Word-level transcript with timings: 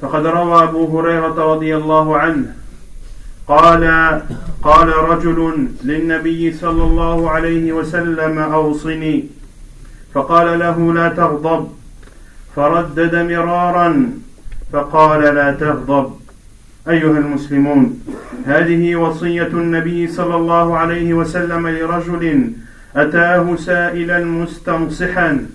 فقد 0.00 0.26
روى 0.26 0.62
أبو 0.62 1.00
هريرة 1.00 1.54
رضي 1.54 1.76
الله 1.76 2.16
عنه. 2.16 2.46
قال 3.48 3.84
قال 4.62 4.88
رجل 4.88 5.68
للنبي 5.84 6.52
صلى 6.52 6.82
الله 6.82 7.30
عليه 7.30 7.72
وسلم 7.72 8.38
أوصني. 8.38 9.24
فقال 10.14 10.58
له 10.58 10.94
لا 10.94 11.08
تغضب. 11.08 11.68
فردد 12.56 13.14
مرارا 13.14 14.10
فقال 14.72 15.34
لا 15.34 15.52
تغضب. 15.52 16.12
أيها 16.88 17.18
المسلمون 17.18 18.00
هذه 18.46 18.96
وصية 18.96 19.46
النبي 19.46 20.08
صلى 20.08 20.36
الله 20.36 20.76
عليه 20.78 21.14
وسلم 21.14 21.68
لرجل 21.68 22.52
أتاه 22.96 23.56
سائلا 23.56 24.24
مستنصحا. 24.24 25.46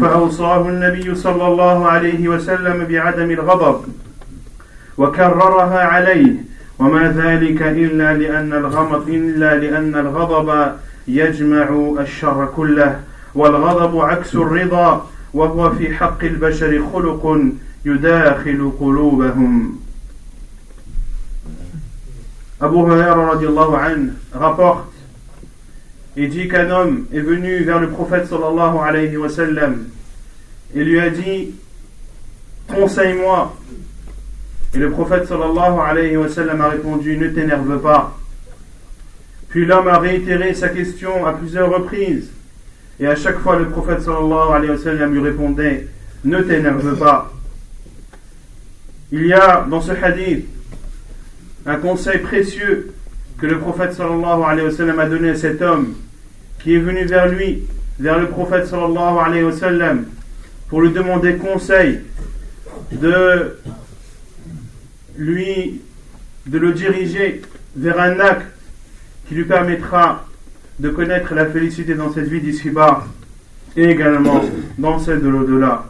فأوصاه 0.00 0.68
النبي 0.68 1.14
صلى 1.14 1.46
الله 1.46 1.86
عليه 1.86 2.28
وسلم 2.28 2.84
بعدم 2.84 3.30
الغضب 3.30 3.84
وكررها 4.98 5.84
عليه. 5.84 6.32
وما 6.78 7.12
ذلك 7.12 7.62
إلا 7.62 8.14
لأن 8.14 8.52
الغضب 8.52 9.08
إلا 9.08 9.54
لأن 9.56 9.94
الغضب 9.94 10.72
يجمع 11.08 11.94
الشر 12.00 12.48
كله. 12.56 13.00
والغضب 13.34 14.00
عكس 14.00 14.34
الرضا 14.34 15.06
وهو 15.34 15.70
في 15.70 15.94
حق 15.94 16.24
البشر 16.24 16.82
خلق 16.92 17.38
يداخل 17.84 18.72
قلوبهم. 18.80 19.78
Abu 22.60 22.86
Huraira 22.86 23.34
radiallahu 23.34 23.74
anhu 23.76 24.12
rapporte 24.32 24.93
et 26.16 26.28
dit 26.28 26.48
qu'un 26.48 26.70
homme 26.70 27.06
est 27.12 27.20
venu 27.20 27.64
vers 27.64 27.80
le 27.80 27.90
prophète 27.90 28.26
sallallahu 28.26 28.78
alayhi 28.78 29.16
wa 29.16 29.28
sallam 29.28 29.84
et 30.74 30.84
lui 30.84 31.00
a 31.00 31.10
dit 31.10 31.54
Conseille-moi. 32.68 33.56
Et 34.74 34.78
le 34.78 34.90
prophète 34.90 35.26
sallallahu 35.26 35.78
alayhi 35.78 36.16
wa 36.16 36.28
sallam 36.28 36.60
a 36.60 36.68
répondu 36.68 37.16
Ne 37.16 37.28
t'énerve 37.28 37.80
pas. 37.80 38.18
Puis 39.48 39.66
l'homme 39.66 39.88
a 39.88 39.98
réitéré 39.98 40.54
sa 40.54 40.68
question 40.68 41.26
à 41.26 41.32
plusieurs 41.32 41.70
reprises. 41.70 42.30
Et 42.98 43.06
à 43.06 43.14
chaque 43.14 43.38
fois, 43.38 43.56
le 43.56 43.68
prophète 43.68 44.02
sallallahu 44.02 44.52
alayhi 44.52 44.70
wa 44.70 44.78
sallam 44.78 45.12
lui 45.12 45.20
répondait 45.20 45.86
Ne 46.24 46.40
t'énerve 46.40 46.98
pas. 46.98 47.32
Il 49.12 49.26
y 49.26 49.32
a 49.32 49.64
dans 49.68 49.80
ce 49.80 49.92
hadith 49.92 50.46
un 51.66 51.76
conseil 51.76 52.18
précieux 52.18 52.92
que 53.38 53.46
le 53.46 53.58
prophète 53.58 53.92
sallallahu 53.92 54.42
alayhi 54.44 54.66
wa 54.66 54.72
sallam 54.72 54.98
a 54.98 55.06
donné 55.06 55.30
à 55.30 55.34
cet 55.36 55.60
homme 55.62 55.94
qui 56.60 56.74
est 56.74 56.78
venu 56.78 57.04
vers 57.04 57.28
lui, 57.28 57.62
vers 57.98 58.18
le 58.18 58.28
prophète 58.28 58.66
sallallahu 58.66 59.18
alayhi 59.24 59.44
wa 59.44 59.52
sallam, 59.52 60.06
pour 60.68 60.82
lui 60.82 60.90
demander 60.92 61.36
conseil 61.36 62.00
de 62.92 63.56
lui, 65.16 65.80
de 66.46 66.58
le 66.58 66.72
diriger 66.72 67.42
vers 67.76 68.00
un 68.00 68.20
acte 68.20 68.46
qui 69.28 69.34
lui 69.34 69.44
permettra 69.44 70.26
de 70.78 70.90
connaître 70.90 71.34
la 71.34 71.46
félicité 71.46 71.94
dans 71.94 72.12
cette 72.12 72.28
vie 72.28 72.40
d'ici-bas 72.40 73.06
et 73.76 73.84
également 73.84 74.42
dans 74.78 74.98
celle 74.98 75.22
de 75.22 75.28
l'au-delà. 75.28 75.84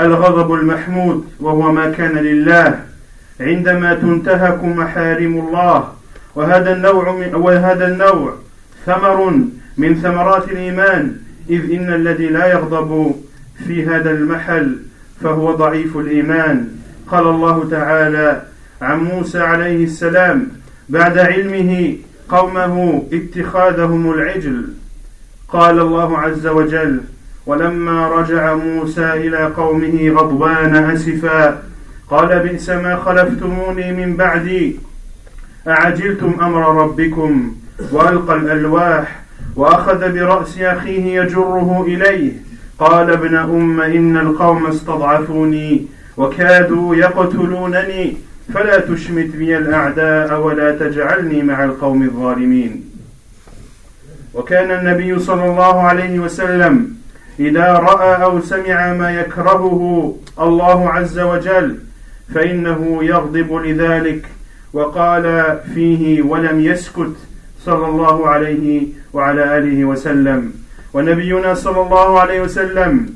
الغضب 0.00 0.52
المحمود 0.54 1.24
وهو 1.40 1.72
ما 1.72 1.90
كان 1.90 2.12
لله. 2.12 2.80
عندما 3.40 3.94
تنتهك 3.94 4.64
محارم 4.64 5.38
الله 5.38 5.88
وهذا 6.34 6.72
النوع 6.72 7.12
من 7.12 7.34
وهذا 7.34 7.86
النوع 7.88 8.34
ثمر 8.86 9.38
من 9.76 9.94
ثمرات 9.94 10.48
الإيمان 10.48 11.16
إذ 11.50 11.72
إن 11.72 11.92
الذي 11.94 12.26
لا 12.26 12.46
يغضب 12.46 13.14
في 13.66 13.86
هذا 13.86 14.10
المحل 14.10 14.76
فهو 15.20 15.54
ضعيف 15.54 15.96
الإيمان. 15.96 16.68
قال 17.08 17.26
الله 17.26 17.68
تعالى 17.70 18.42
عن 18.82 18.98
موسى 19.04 19.40
عليه 19.40 19.84
السلام 19.84 20.48
بعد 20.88 21.18
علمه 21.18 21.96
قومه 22.28 23.02
اتخاذهم 23.12 24.12
العجل. 24.12 24.64
قال 25.48 25.80
الله 25.80 26.18
عز 26.18 26.46
وجل 26.46 27.00
ولما 27.46 28.08
رجع 28.08 28.54
موسى 28.54 29.12
إلى 29.12 29.44
قومه 29.46 30.10
غضبان 30.10 30.76
أسفا 30.76 31.62
قال 32.10 32.38
بئس 32.38 32.70
ما 32.70 32.96
خلفتموني 32.96 33.92
من 33.92 34.16
بعدي 34.16 34.76
أعجلتم 35.68 36.34
أمر 36.40 36.82
ربكم 36.82 37.54
وألقى 37.92 38.36
الألواح 38.36 39.20
وأخذ 39.56 40.12
برأس 40.12 40.58
أخيه 40.58 41.20
يجره 41.20 41.84
إليه 41.86 42.32
قال 42.78 43.10
ابن 43.10 43.36
أم 43.36 43.80
إن 43.80 44.16
القوم 44.16 44.66
استضعفوني 44.66 45.86
وكادوا 46.16 46.96
يقتلونني 46.96 48.16
فلا 48.54 48.78
تشمت 48.78 49.36
بي 49.36 49.56
الأعداء 49.58 50.40
ولا 50.40 50.78
تجعلني 50.78 51.42
مع 51.42 51.64
القوم 51.64 52.02
الظالمين. 52.02 52.90
وكان 54.34 54.70
النبي 54.70 55.18
صلى 55.18 55.44
الله 55.44 55.82
عليه 55.82 56.18
وسلم 56.18 56.93
إذا 57.40 57.72
رأى 57.72 58.22
أو 58.22 58.40
سمع 58.40 58.92
ما 58.92 59.10
يكرهه 59.20 60.14
الله 60.40 60.90
عز 60.90 61.18
وجل 61.18 61.78
فإنه 62.34 62.98
يغضب 63.04 63.54
لذلك. 63.54 64.26
وقال 64.72 65.58
فيه 65.74 66.22
ولم 66.22 66.60
يسكت 66.60 67.14
صلى 67.64 67.86
الله 67.86 68.28
عليه 68.28 68.86
وعلى 69.12 69.58
آله 69.58 69.84
وسلم. 69.84 70.52
ونبينا 70.94 71.54
صلى 71.54 71.80
الله 71.80 72.20
عليه 72.20 72.40
وسلم 72.40 73.06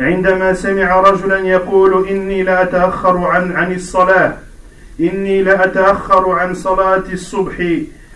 عندما 0.00 0.52
سمع 0.52 1.00
رجلا 1.00 1.38
يقول 1.38 2.08
إني 2.08 2.42
لا 2.42 2.62
أتأخر 2.62 3.18
عن 3.18 3.52
عن 3.52 3.72
الصلاة 3.72 4.32
إني 5.00 5.42
لا 5.42 5.64
أتأخر 5.64 6.30
عن 6.30 6.54
صلاة 6.54 7.04
الصبح 7.12 7.60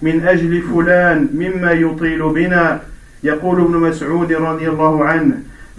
من 0.02 0.28
أجل 0.28 0.62
فلان 0.62 1.28
مما 1.34 1.72
يطيل 1.72 2.28
بنا. 2.28 2.80
يقول 3.24 3.60
ابن 3.60 3.76
مسعود 3.76 4.32
رضي 4.32 4.68
الله 4.68 5.04
عنه 5.04 5.34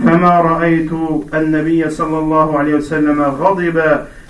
فما 0.05 0.41
رأيت 0.41 0.91
النبي 1.33 1.89
صلى 1.89 2.19
الله 2.19 2.59
عليه 2.59 2.75
وسلم 2.75 3.21
غضب 3.21 3.81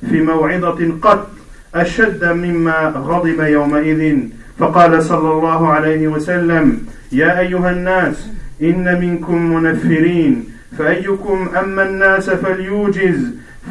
في 0.10 0.22
موعظة 0.22 0.92
قط 1.02 1.28
أشد 1.76 2.26
مما 2.26 2.94
غضب 2.96 3.40
يومئذ. 3.40 4.18
فقال 4.60 5.04
صلى 5.04 5.32
الله 5.32 5.68
عليه 5.68 6.08
وسلم 6.08 6.78
يا 7.12 7.40
أيها 7.40 7.72
الناس 7.72 8.28
إن 8.62 9.00
منكم 9.02 9.54
منفرين 9.54 10.44
فأيكم 10.78 11.50
أما 11.60 11.84
الناس 11.90 12.30
فليوجز 12.30 13.20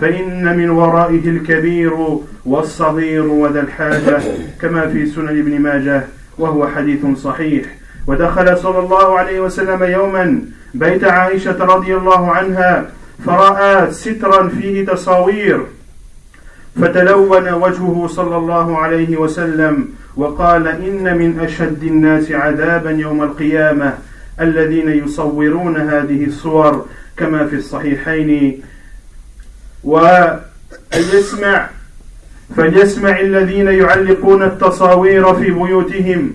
فإن 0.00 0.56
من 0.56 0.70
ورائه 0.70 1.28
الكبير 1.28 1.92
والصغير 2.46 3.26
وذا 3.26 3.60
الحاجة. 3.60 4.20
كما 4.60 4.86
في 4.86 5.06
سنن 5.06 5.28
ابن 5.28 5.60
ماجه 5.60 6.04
وهو 6.38 6.68
حديث 6.68 7.06
صحيح. 7.16 7.64
ودخل 8.06 8.58
صلى 8.58 8.78
الله 8.78 9.18
عليه 9.18 9.40
وسلم 9.40 9.82
يوما 9.82 10.40
بيت 10.74 11.04
عائشة 11.04 11.64
رضي 11.64 11.96
الله 11.96 12.30
عنها 12.30 12.90
فرأى 13.26 13.92
سترا 13.92 14.48
فيه 14.48 14.86
تصاوير. 14.86 15.60
فتلون 16.80 17.52
وجهه 17.52 18.06
صلى 18.10 18.36
الله 18.36 18.78
عليه 18.78 19.16
وسلم 19.16 19.88
وقال 20.16 20.68
إن 20.68 21.18
من 21.18 21.40
أشد 21.40 21.82
الناس 21.82 22.32
عذابا 22.32 22.90
يوم 22.90 23.22
القيامة 23.22 23.94
الذين 24.40 25.04
يصورون 25.04 25.76
هذه 25.76 26.24
الصور 26.24 26.86
كما 27.16 27.46
في 27.46 27.56
الصحيحين. 27.56 28.62
ويسمع 29.84 31.68
فليسمع 32.56 33.20
الذين 33.20 33.68
يعلقون 33.68 34.42
التصاوير 34.42 35.34
في 35.34 35.50
بيوتهم. 35.50 36.34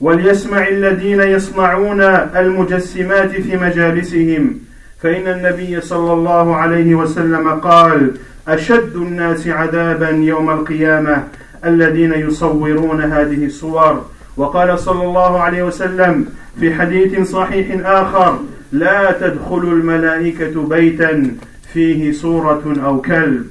وليسمع 0.00 0.68
الذين 0.68 1.20
يصنعون 1.20 2.00
المجسمات 2.36 3.30
في 3.30 3.56
مجالسهم. 3.56 4.58
فإن 5.02 5.28
النبي 5.28 5.80
صلى 5.80 6.12
الله 6.12 6.56
عليه 6.56 6.94
وسلم 6.94 7.48
قال 7.48 8.10
أشد 8.48 8.96
الناس 8.96 9.48
عذابا 9.48 10.10
يوم 10.10 10.50
القيامة 10.50 11.24
الذين 11.64 12.12
يصورون 12.12 13.00
هذه 13.00 13.46
الصور. 13.46 14.04
وقال 14.36 14.78
صلى 14.78 15.04
الله 15.04 15.40
عليه 15.40 15.62
وسلم 15.62 16.26
في 16.60 16.74
حديث 16.74 17.30
صحيح 17.30 17.86
آخر 17.86 18.38
لا 18.72 19.12
تدخل 19.12 19.58
الملائكة 19.58 20.68
بيتا 20.68 21.30
فيه 21.72 22.12
صورة 22.12 22.74
أو 22.84 23.00
كلب. 23.00 23.46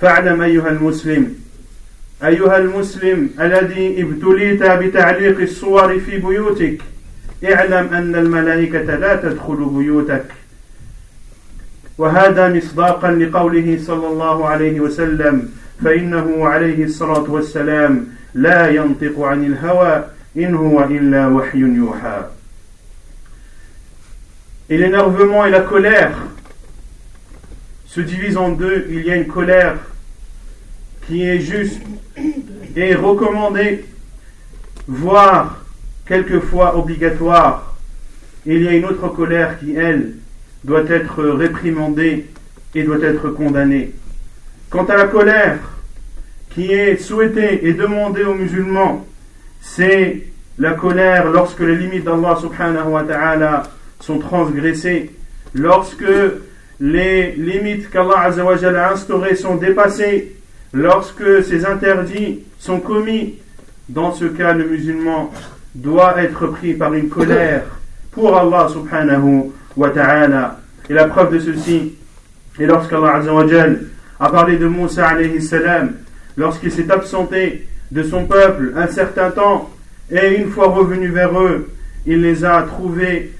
فاعلم 0.00 0.42
أيها 0.42 0.68
المسلم 0.68 1.41
أيها 2.24 2.58
المسلم 2.58 3.30
الذي 3.40 4.02
ابتليت 4.02 4.62
بتعليق 4.62 5.40
الصور 5.40 5.98
في 5.98 6.18
بيوتك 6.18 6.78
اعلم 7.44 7.94
أن 7.94 8.14
الملائكة 8.14 8.94
لا 8.96 9.16
تدخل 9.16 9.56
بيوتك 9.64 10.24
وهذا 11.98 12.48
مصداقا 12.54 13.10
لقوله 13.10 13.78
صلى 13.82 14.06
الله 14.06 14.48
عليه 14.48 14.80
وسلم 14.80 15.48
فإنه 15.84 16.48
عليه 16.48 16.84
الصلاة 16.84 17.30
والسلام 17.30 18.06
لا 18.34 18.70
ينطق 18.70 19.20
عن 19.20 19.44
الهوى 19.44 20.04
إن 20.36 20.54
هو 20.54 20.84
إلا 20.84 21.26
وحي 21.26 21.58
يوحى 21.58 22.22
Et 24.70 24.78
l'énervement 24.78 25.44
et 25.44 25.50
la 25.50 25.60
colère 25.60 26.12
se 27.84 28.00
divisent 28.00 28.38
en 28.38 28.50
deux. 28.52 28.86
Il 28.88 29.04
y 29.04 29.10
a 29.10 29.16
une 29.16 29.26
colère 29.26 29.74
qui 31.06 31.22
est 31.22 31.40
juste 31.40 31.80
et 32.76 32.94
recommandée, 32.94 33.84
voire 34.86 35.64
quelquefois 36.06 36.76
obligatoire. 36.76 37.76
Il 38.46 38.62
y 38.62 38.68
a 38.68 38.72
une 38.72 38.84
autre 38.84 39.08
colère 39.08 39.58
qui, 39.58 39.74
elle, 39.74 40.14
doit 40.64 40.84
être 40.88 41.22
réprimandée 41.24 42.26
et 42.74 42.82
doit 42.82 43.02
être 43.02 43.30
condamnée. 43.30 43.92
Quant 44.70 44.84
à 44.84 44.96
la 44.96 45.04
colère 45.04 45.58
qui 46.50 46.72
est 46.72 46.96
souhaitée 46.96 47.66
et 47.66 47.74
demandée 47.74 48.24
aux 48.24 48.34
musulmans, 48.34 49.06
c'est 49.60 50.24
la 50.58 50.72
colère 50.72 51.30
lorsque 51.30 51.60
les 51.60 51.76
limites 51.76 52.04
d'Allah 52.04 52.36
subhanahu 52.40 52.88
wa 52.88 53.02
ta'ala 53.04 53.62
sont 54.00 54.18
transgressées, 54.18 55.10
lorsque 55.54 56.04
les 56.80 57.32
limites 57.32 57.90
qu'Allah 57.90 58.30
a 58.30 58.92
instaurées 58.92 59.36
sont 59.36 59.56
dépassées, 59.56 60.36
lorsque 60.72 61.44
ces 61.44 61.64
interdits 61.66 62.40
sont 62.58 62.80
commis, 62.80 63.34
dans 63.88 64.12
ce 64.12 64.24
cas 64.24 64.52
le 64.52 64.64
musulman 64.64 65.32
doit 65.74 66.22
être 66.22 66.46
pris 66.48 66.74
par 66.74 66.94
une 66.94 67.08
colère 67.08 67.62
pour 68.10 68.36
Allah 68.36 68.68
subhanahu 68.68 69.50
wa 69.76 69.90
ta'ala. 69.90 70.60
Et 70.88 70.94
la 70.94 71.06
preuve 71.06 71.34
de 71.34 71.38
ceci 71.38 71.94
est 72.58 72.66
lorsqu'Allah 72.66 73.22
a 74.20 74.28
parlé 74.30 74.56
de 74.56 74.66
Moussa 74.66 75.08
alayhi 75.08 75.40
salam, 75.42 75.94
lorsqu'il 76.36 76.70
s'est 76.70 76.90
absenté 76.90 77.66
de 77.90 78.02
son 78.02 78.24
peuple 78.26 78.72
un 78.76 78.86
certain 78.86 79.30
temps, 79.30 79.70
et 80.10 80.36
une 80.36 80.50
fois 80.50 80.68
revenu 80.68 81.08
vers 81.08 81.38
eux, 81.40 81.70
il 82.06 82.20
les 82.22 82.44
a 82.44 82.62
trouvés 82.62 83.32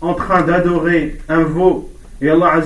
en 0.00 0.14
train 0.14 0.42
d'adorer 0.42 1.18
un 1.28 1.42
veau. 1.42 1.90
Et 2.20 2.28
Allah 2.28 2.62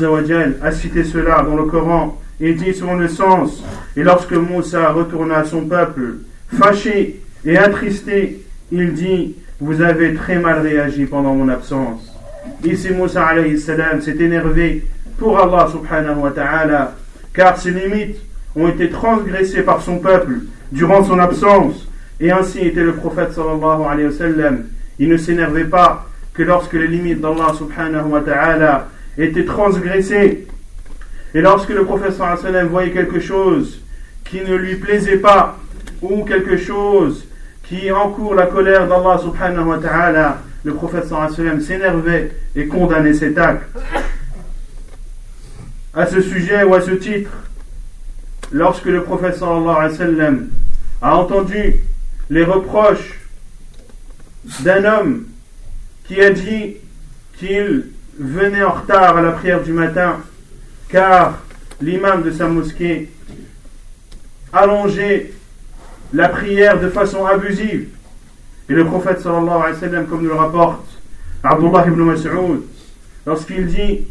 a 0.63 0.73
cité 0.73 1.05
cela 1.05 1.43
dans 1.43 1.57
le 1.57 1.65
Coran. 1.65 2.21
Selon 2.39 2.97
le 2.97 3.09
sens, 3.09 3.63
et 3.97 4.03
lorsque 4.03 4.33
Moussa 4.33 4.91
retourna 4.91 5.39
à 5.39 5.45
son 5.45 5.63
peuple, 5.63 6.17
fâché 6.59 7.21
et 7.45 7.57
attristé, 7.57 8.43
il 8.73 8.93
dit, 8.95 9.37
vous 9.61 9.81
avez 9.81 10.15
très 10.15 10.39
mal 10.39 10.61
réagi 10.61 11.07
pendant 11.07 11.35
mon 11.35 11.49
absence. 11.49 12.13
Ici 12.65 12.91
Moussa 12.93 13.29
s'est 14.01 14.17
énervé 14.19 14.85
pour 15.19 15.39
Allah 15.39 15.69
subhanahu 15.71 16.19
wa 16.19 16.31
ta'ala, 16.33 16.97
car 17.33 17.57
ses 17.57 17.71
limites 17.71 18.17
ont 18.57 18.69
été 18.69 18.91
transgressées 18.91 19.63
par 19.63 19.81
son 19.81 19.99
peuple 19.99 20.41
durant 20.73 21.05
son 21.05 21.19
absence, 21.21 21.87
et 22.21 22.33
ainsi 22.33 22.61
était 22.61 22.83
le 22.83 22.95
prophète 22.95 23.33
sallallahu 23.33 23.83
alayhi 23.89 24.09
wa. 24.09 24.51
Il 24.99 25.09
ne 25.09 25.17
s'énervait 25.17 25.65
pas 25.65 26.09
que 26.33 26.43
lorsque 26.43 26.73
les 26.73 26.89
limites 26.89 27.21
d'Allah 27.21 27.53
subhanahu 27.57 28.09
wa 28.11 28.21
ta'ala 28.21 28.89
étaient 29.17 29.45
transgressées, 29.45 30.47
et 31.35 31.41
lorsque 31.41 31.71
le 31.71 31.85
prophète 31.85 32.13
sallallahu 32.13 32.43
sallam 32.43 32.69
voyait 32.69 32.93
quelque 32.93 33.19
chose 33.19 33.81
qui 34.25 34.41
ne 34.41 34.55
lui 34.55 34.77
plaisait 34.77 35.19
pas, 35.19 35.59
ou 36.01 36.25
quelque 36.25 36.57
chose 36.57 37.27
qui 37.65 37.91
encourt 37.91 38.35
la 38.35 38.47
colère 38.47 38.87
d'Allah 38.87 39.19
subhanahu 39.19 39.65
wa 39.65 39.79
ta'ala, 39.79 40.39
le 40.63 40.75
prophète 40.75 41.07
sallam 41.09 41.61
s'énervait 41.61 42.31
et 42.55 42.67
condamnait 42.69 43.15
cet 43.15 43.37
acte. 43.37 43.65
À 45.93 46.07
ce 46.07 46.21
sujet 46.21 46.63
ou 46.63 46.75
à 46.75 46.81
ce 46.81 46.93
titre, 46.93 47.31
lorsque 48.53 48.87
le 48.87 49.03
prophète 49.03 49.37
sallam 49.37 50.49
a 51.03 51.17
entendu 51.17 51.77
les 52.31 52.45
reproches 52.45 53.21
d'un 54.61 54.85
homme 54.85 55.25
qui 56.07 56.21
a 56.21 56.31
dit 56.31 56.77
qu'il 57.39 57.87
venait 58.19 58.63
en 58.63 58.73
retard 58.73 59.17
à 59.17 59.23
la 59.23 59.33
prière 59.33 59.63
du 59.63 59.73
matin 59.73 60.19
car 60.94 61.41
l'imam 61.81 62.23
de 62.23 62.31
sa 62.31 62.46
mosquée 62.46 63.11
allongeait 64.53 65.32
la 66.13 66.29
prière 66.29 66.79
de 66.79 66.89
façon 66.89 67.27
abusive 67.27 67.89
et 68.69 68.72
le 68.72 68.84
prophète 68.84 69.20
sallallahu 69.20 69.60
alayhi 69.60 69.74
wa 69.74 69.81
sallam, 69.81 70.06
comme 70.06 70.22
nous 70.22 70.29
le 70.29 70.36
rapporte 70.36 70.86
Abdullah 71.43 71.89
ibn 71.89 72.01
Mas'ud, 72.01 72.63
lorsqu'il 73.27 73.67
dit 73.67 74.05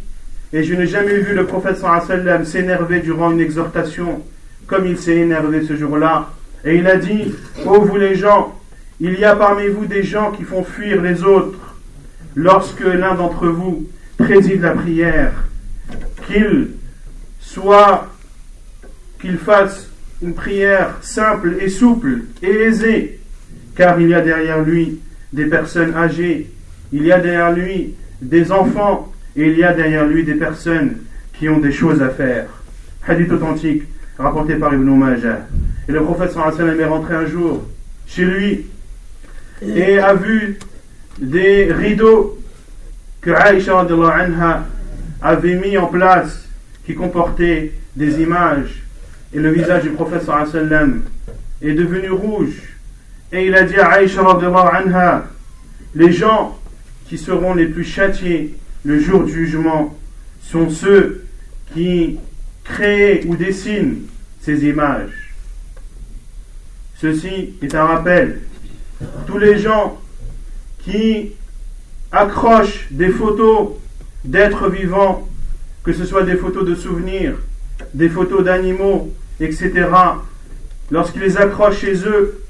Et 0.52 0.64
je 0.66 0.76
n'ai 0.76 0.86
jamais 0.86 1.20
vu 1.20 1.34
le 1.34 1.46
prophète 1.46 1.78
sallallahu 1.78 2.02
alayhi 2.02 2.20
wa 2.20 2.26
sallam 2.26 2.46
s'énerver 2.46 3.00
durant 3.00 3.32
une 3.32 3.40
exhortation 3.40 4.22
comme 4.68 4.86
il 4.86 4.98
s'est 4.98 5.16
énervé 5.16 5.64
ce 5.66 5.78
jour-là. 5.78 6.32
Et 6.66 6.76
il 6.76 6.88
a 6.88 6.98
dit 6.98 7.34
Ô 7.66 7.80
vous 7.80 7.96
les 7.96 8.16
gens, 8.16 8.60
il 9.00 9.18
y 9.18 9.24
a 9.24 9.38
parmi 9.38 9.70
vous 9.70 9.86
des 9.86 10.04
gens 10.04 10.32
qui 10.32 10.44
font 10.44 10.66
fuir 10.66 11.02
les 11.02 11.24
autres 11.24 11.78
lorsque 12.36 12.84
l'un 12.84 13.16
d'entre 13.16 13.48
vous 13.48 13.88
préside 14.18 14.64
la 14.64 14.72
prière, 14.72 15.32
qu'il 16.28 16.70
soit, 17.40 18.08
qu'il 19.20 19.38
fasse 19.38 19.90
une 20.22 20.34
prière 20.34 20.98
simple 21.02 21.58
et 21.60 21.70
souple 21.70 22.22
et 22.42 22.50
aisée 22.50 23.20
car 23.76 24.00
il 24.00 24.10
y 24.10 24.14
a 24.14 24.22
derrière 24.22 24.62
lui 24.62 25.00
des 25.32 25.46
personnes 25.46 25.96
âgées, 25.96 26.50
il 26.92 27.06
y 27.06 27.12
a 27.12 27.20
derrière 27.20 27.52
lui 27.52 27.96
des 28.22 28.52
enfants, 28.52 29.12
et 29.36 29.48
il 29.48 29.58
y 29.58 29.64
a 29.64 29.74
derrière 29.74 30.06
lui 30.06 30.24
des 30.24 30.36
personnes 30.36 30.98
qui 31.34 31.50
ont 31.50 31.60
des 31.60 31.72
choses 31.72 32.02
à 32.02 32.10
faire. 32.10 32.46
Hadith 33.08 33.32
authentique, 33.32 33.84
rapporté 34.18 34.56
par 34.56 34.74
Ibn 34.74 34.90
Majah. 34.96 35.48
Et 35.90 35.92
le 35.92 36.04
prophète 36.04 36.32
sallam 36.32 36.80
est 36.80 36.86
rentré 36.86 37.16
un 37.16 37.26
jour 37.26 37.64
chez 38.06 38.26
lui 38.26 38.66
et 39.62 39.98
a 39.98 40.14
vu 40.14 40.60
des 41.18 41.72
rideaux 41.74 42.40
que 43.22 43.32
Aïcha 43.32 43.80
anha 43.80 44.66
avait 45.24 45.56
mis 45.56 45.78
en 45.78 45.88
place 45.88 46.46
qui 46.86 46.94
comportaient 46.94 47.72
des 47.96 48.22
images. 48.22 48.84
Et 49.34 49.40
le 49.40 49.52
visage 49.52 49.84
du 49.84 49.90
prophète 49.90 50.24
sallam 50.24 51.04
est 51.62 51.74
devenu 51.74 52.12
rouge 52.12 52.74
et 53.32 53.48
il 53.48 53.56
a 53.56 53.64
dit 53.64 53.78
à 53.78 53.94
Aïcha 53.94 54.22
anha, 54.22 55.26
les 55.96 56.12
gens 56.12 56.60
qui 57.08 57.18
seront 57.18 57.56
les 57.56 57.66
plus 57.66 57.84
châtiés 57.84 58.56
le 58.84 59.00
jour 59.00 59.24
du 59.24 59.32
jugement 59.32 59.98
sont 60.42 60.70
ceux 60.70 61.26
qui 61.74 62.20
créent 62.64 63.24
ou 63.26 63.36
dessinent 63.36 64.04
ces 64.42 64.66
images. 64.66 65.34
Ceci 66.98 67.56
est 67.62 67.74
un 67.74 67.86
rappel. 67.86 68.42
Tous 69.26 69.38
les 69.38 69.58
gens 69.58 70.00
qui 70.84 71.32
accrochent 72.12 72.88
des 72.92 73.10
photos 73.10 73.72
d'êtres 74.24 74.70
vivants, 74.70 75.28
que 75.84 75.94
ce 75.94 76.06
soit 76.06 76.24
des 76.24 76.36
photos 76.36 76.66
de 76.66 76.76
souvenirs, 76.76 77.36
des 77.94 78.10
photos 78.10 78.44
d'animaux, 78.44 79.14
etc., 79.40 79.88
lorsqu'ils 80.92 81.22
les 81.22 81.38
accrochent 81.38 81.80
chez 81.80 81.96
eux, 82.06 82.42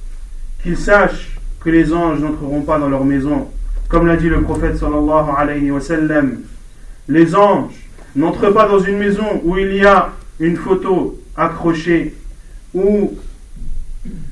qu'ils 0.62 0.78
sachent 0.78 1.38
que 1.60 1.70
les 1.70 1.94
anges 1.94 2.20
n'entreront 2.20 2.62
pas 2.62 2.80
dans 2.80 2.90
leur 2.90 3.06
maison. 3.06 3.50
Comme 3.88 4.08
l'a 4.08 4.18
dit 4.18 4.30
le 4.30 4.42
prophète 4.42 4.78
sallallahu 4.78 5.30
alayhi 5.38 5.72
wa 5.72 5.80
sallam, 5.80 6.40
les 7.08 7.36
anges 7.36 7.74
n'entrent 8.16 8.52
pas 8.52 8.68
dans 8.68 8.80
une 8.80 8.98
maison 8.98 9.42
où 9.44 9.58
il 9.58 9.74
y 9.76 9.86
a 9.86 10.12
une 10.40 10.58
photo 10.58 11.20
accrochée 11.36 12.16
ou 12.74 13.18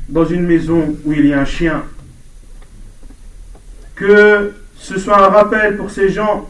dans 0.10 0.26
une 0.26 0.46
maison 0.46 0.96
où 1.06 1.14
il 1.14 1.28
y 1.28 1.34
a 1.34 1.42
un 1.42 1.46
chien. 1.46 1.84
Que 3.96 4.54
ce 4.76 5.00
soit 5.00 5.24
un 5.24 5.30
rappel 5.30 5.78
pour 5.78 5.92
ces 5.92 6.10
gens 6.10 6.50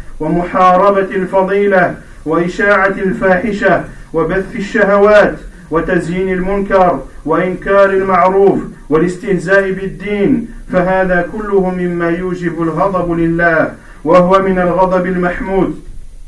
ومحاربة 0.21 1.01
الفضيلة 1.15 1.95
وإشاعة 2.25 2.87
الفاحشة 2.97 3.83
وبث 4.13 4.55
الشهوات 4.55 5.35
وتزيين 5.71 6.29
المنكر 6.33 6.99
وإنكار 7.25 7.89
المعروف 7.89 8.59
والاستهزاء 8.89 9.71
بالدين 9.71 10.47
فهذا 10.71 11.25
كله 11.31 11.69
مما 11.69 12.09
يوجب 12.09 12.61
الغضب 12.61 13.11
لله 13.11 13.71
وهو 14.03 14.39
من 14.41 14.59
الغضب 14.59 15.05
المحمود 15.05 15.79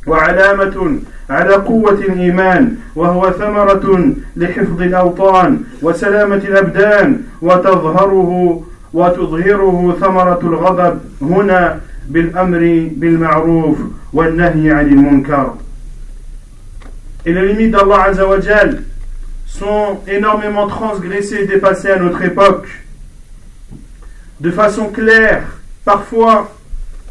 وعلامة 0.07 0.97
على 1.29 1.53
قوة 1.53 1.91
الإيمان 1.93 2.75
وهو 2.95 3.31
ثمرة 3.31 4.13
لحفظ 4.35 4.81
الأوطان 4.81 5.61
وسلامة 5.81 6.35
الأبدان 6.35 7.21
وتظهره 7.41 8.63
وتظهره 8.93 9.97
ثمرة 10.01 10.39
الغضب 10.43 10.99
هنا 11.21 11.79
بالأمر 12.08 12.88
بالمعروف 12.96 13.78
والنهي 14.12 14.70
عن 14.70 14.86
المنكر 14.86 15.56
Et 17.26 17.32
les 17.32 17.48
limites 17.48 17.72
d'Allah 17.72 18.04
Azzawajal 18.04 18.84
sont 19.46 20.00
énormément 20.06 20.66
transgressées 20.66 21.42
et 21.42 21.46
dépassées 21.46 21.90
à 21.90 21.98
notre 21.98 22.22
époque, 22.22 22.68
de 24.40 24.50
façon 24.50 24.88
claire, 24.88 25.42
parfois, 25.84 26.54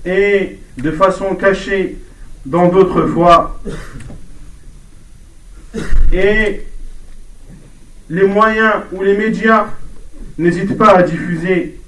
et 0.05 0.59
de 0.77 0.91
façon 0.91 1.35
cachée 1.35 1.97
dans 2.45 2.69
d'autres 2.69 3.05
fois. 3.07 3.59
Et 6.13 6.65
les 8.09 8.23
moyens 8.25 8.75
ou 8.93 9.03
les 9.03 9.17
médias 9.17 9.67
n'hésitent 10.37 10.77
pas 10.77 10.97
à 10.97 11.03
diffuser, 11.03 11.79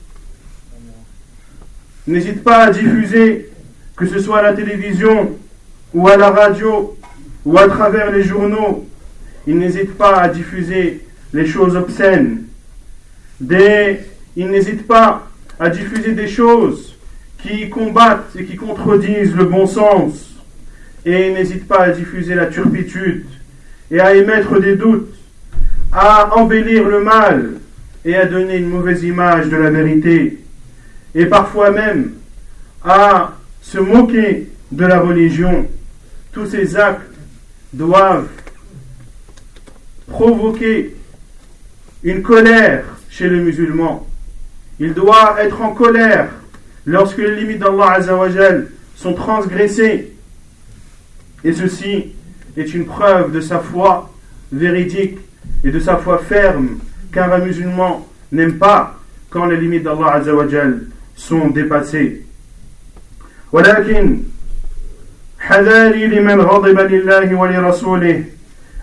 n'hésitent 2.07 2.45
pas 2.45 2.65
à 2.65 2.71
diffuser, 2.71 3.51
que 3.97 4.07
ce 4.07 4.19
soit 4.19 4.39
à 4.39 4.43
la 4.43 4.53
télévision 4.53 5.39
ou 5.93 6.09
à 6.09 6.17
la 6.17 6.31
radio 6.31 6.97
ou 7.45 7.59
à 7.59 7.69
travers 7.69 8.11
les 8.11 8.23
journaux, 8.23 8.87
ils 9.47 9.59
n'hésitent 9.59 9.97
pas 9.97 10.17
à 10.21 10.29
diffuser 10.29 11.03
les 11.33 11.47
choses 11.47 11.77
obscènes. 11.77 12.45
Des, 13.41 14.01
ils 14.37 14.49
n'hésitent 14.49 14.87
pas 14.87 15.29
à 15.59 15.69
diffuser 15.69 16.13
des 16.13 16.29
choses 16.29 16.97
qui 17.43 17.69
combattent 17.69 18.35
et 18.39 18.45
qui 18.45 18.57
contredisent 18.57 19.35
le 19.35 19.45
bon 19.45 19.67
sens. 19.67 20.35
Et 21.05 21.29
ils 21.29 21.35
n'hésitent 21.35 21.69
pas 21.69 21.83
à 21.83 21.91
diffuser 21.91 22.35
la 22.35 22.47
turpitude 22.47 23.27
et 23.91 24.01
à 24.01 24.15
émettre 24.15 24.59
des 24.61 24.77
doutes, 24.77 25.15
à 25.93 26.35
embellir 26.37 26.89
le 26.89 27.01
mal 27.01 27.51
et 28.05 28.17
à 28.17 28.25
donner 28.25 28.57
une 28.57 28.71
mauvaise 28.71 29.05
image 29.05 29.49
de 29.49 29.57
la 29.57 29.71
vérité. 29.71 30.44
Et 31.15 31.27
parfois 31.27 31.71
même 31.71 32.13
à 32.83 33.33
se 33.63 33.79
moquer 33.79 34.49
de 34.71 34.85
la 34.85 35.01
religion. 35.01 35.67
Tous 36.33 36.47
ces 36.47 36.77
actes 36.77 37.11
doivent 37.73 38.29
provoquer 40.09 40.95
une 42.03 42.23
colère 42.23 42.85
chez 43.09 43.29
le 43.29 43.41
musulman. 43.41 44.07
Il 44.81 44.93
doit 44.93 45.37
être 45.39 45.63
en 45.63 45.73
colère 45.73 46.31
lorsque 46.85 47.19
les 47.19 47.37
limites 47.37 47.61
d'Allah 47.61 48.01
sont 48.97 49.15
transgressées. 49.15 50.13
Et 51.45 51.53
ceci 51.53 52.13
est 52.57 52.75
une 52.75 52.87
preuve 52.87 53.33
de 53.33 53.41
sa 53.41 53.61
foi 53.61 54.13
véridique 54.53 55.19
et 55.63 55.71
de 55.71 55.81
sa 55.81 55.97
foi 55.97 56.19
ferme, 56.19 56.79
car 57.13 57.33
un 57.33 57.39
musulman 57.39 58.07
n'aime 58.33 58.59
pas 58.59 58.99
quand 59.31 59.47
les 59.47 59.57
limites 59.57 59.85
d'Allah 59.85 60.21
sont 61.17 61.49
dépassées. 61.49 62.25
ولكن 63.53 64.19
حذاري 65.39 66.07
لمن 66.07 66.41
غضب 66.41 66.81
لله 66.81 67.35
ولرسوله 67.35 68.25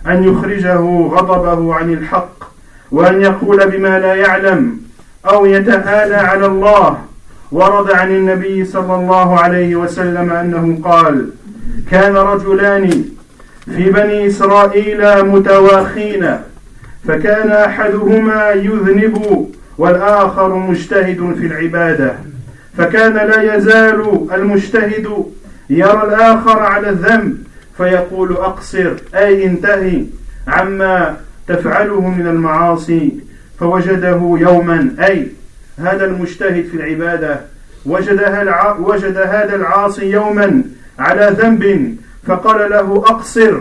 أن 0.06 0.24
يخرجه 0.24 0.80
غضبه 1.08 1.74
عن 1.74 1.92
الحق 1.92 2.44
وأن 2.90 3.22
يقول 3.22 3.70
بما 3.70 3.98
لا 3.98 4.14
يعلم 4.14 4.78
أو 5.26 5.46
يتهالى 5.46 6.14
على 6.14 6.46
الله 6.46 6.98
ورد 7.52 7.90
عن 7.90 8.10
النبي 8.10 8.64
صلى 8.64 8.94
الله 8.94 9.40
عليه 9.40 9.76
وسلم 9.76 10.30
أنه 10.30 10.78
قال 10.84 11.30
كان 11.90 12.16
رجلان 12.16 13.04
في 13.64 13.90
بني 13.90 14.26
إسرائيل 14.26 15.24
متواخين 15.24 16.36
فكان 17.08 17.50
أحدهما 17.50 18.50
يذنب 18.50 19.48
والآخر 19.82 20.54
مجتهد 20.54 21.34
في 21.38 21.46
العبادة. 21.46 22.14
فكان 22.78 23.14
لا 23.14 23.56
يزال 23.56 24.26
المجتهد 24.32 25.24
يرى 25.70 26.02
الآخر 26.08 26.58
على 26.58 26.90
الذنب 26.90 27.38
فيقول 27.76 28.32
أقصر 28.32 28.92
أي 29.14 29.46
انتهي 29.46 30.04
عما 30.48 31.16
تفعله 31.48 32.08
من 32.08 32.26
المعاصي. 32.26 33.10
فوجده 33.58 34.36
يوما 34.40 34.94
أي 35.00 35.28
هذا 35.78 36.04
المجتهد 36.04 36.64
في 36.64 36.74
العبادة 36.74 37.40
وجدها 37.86 38.76
وجد 38.78 39.16
هذا 39.16 39.56
العاصي 39.56 40.10
يوما 40.10 40.62
على 40.98 41.36
ذنب 41.38 41.96
فقال 42.26 42.70
له 42.70 43.04
أقصر 43.06 43.54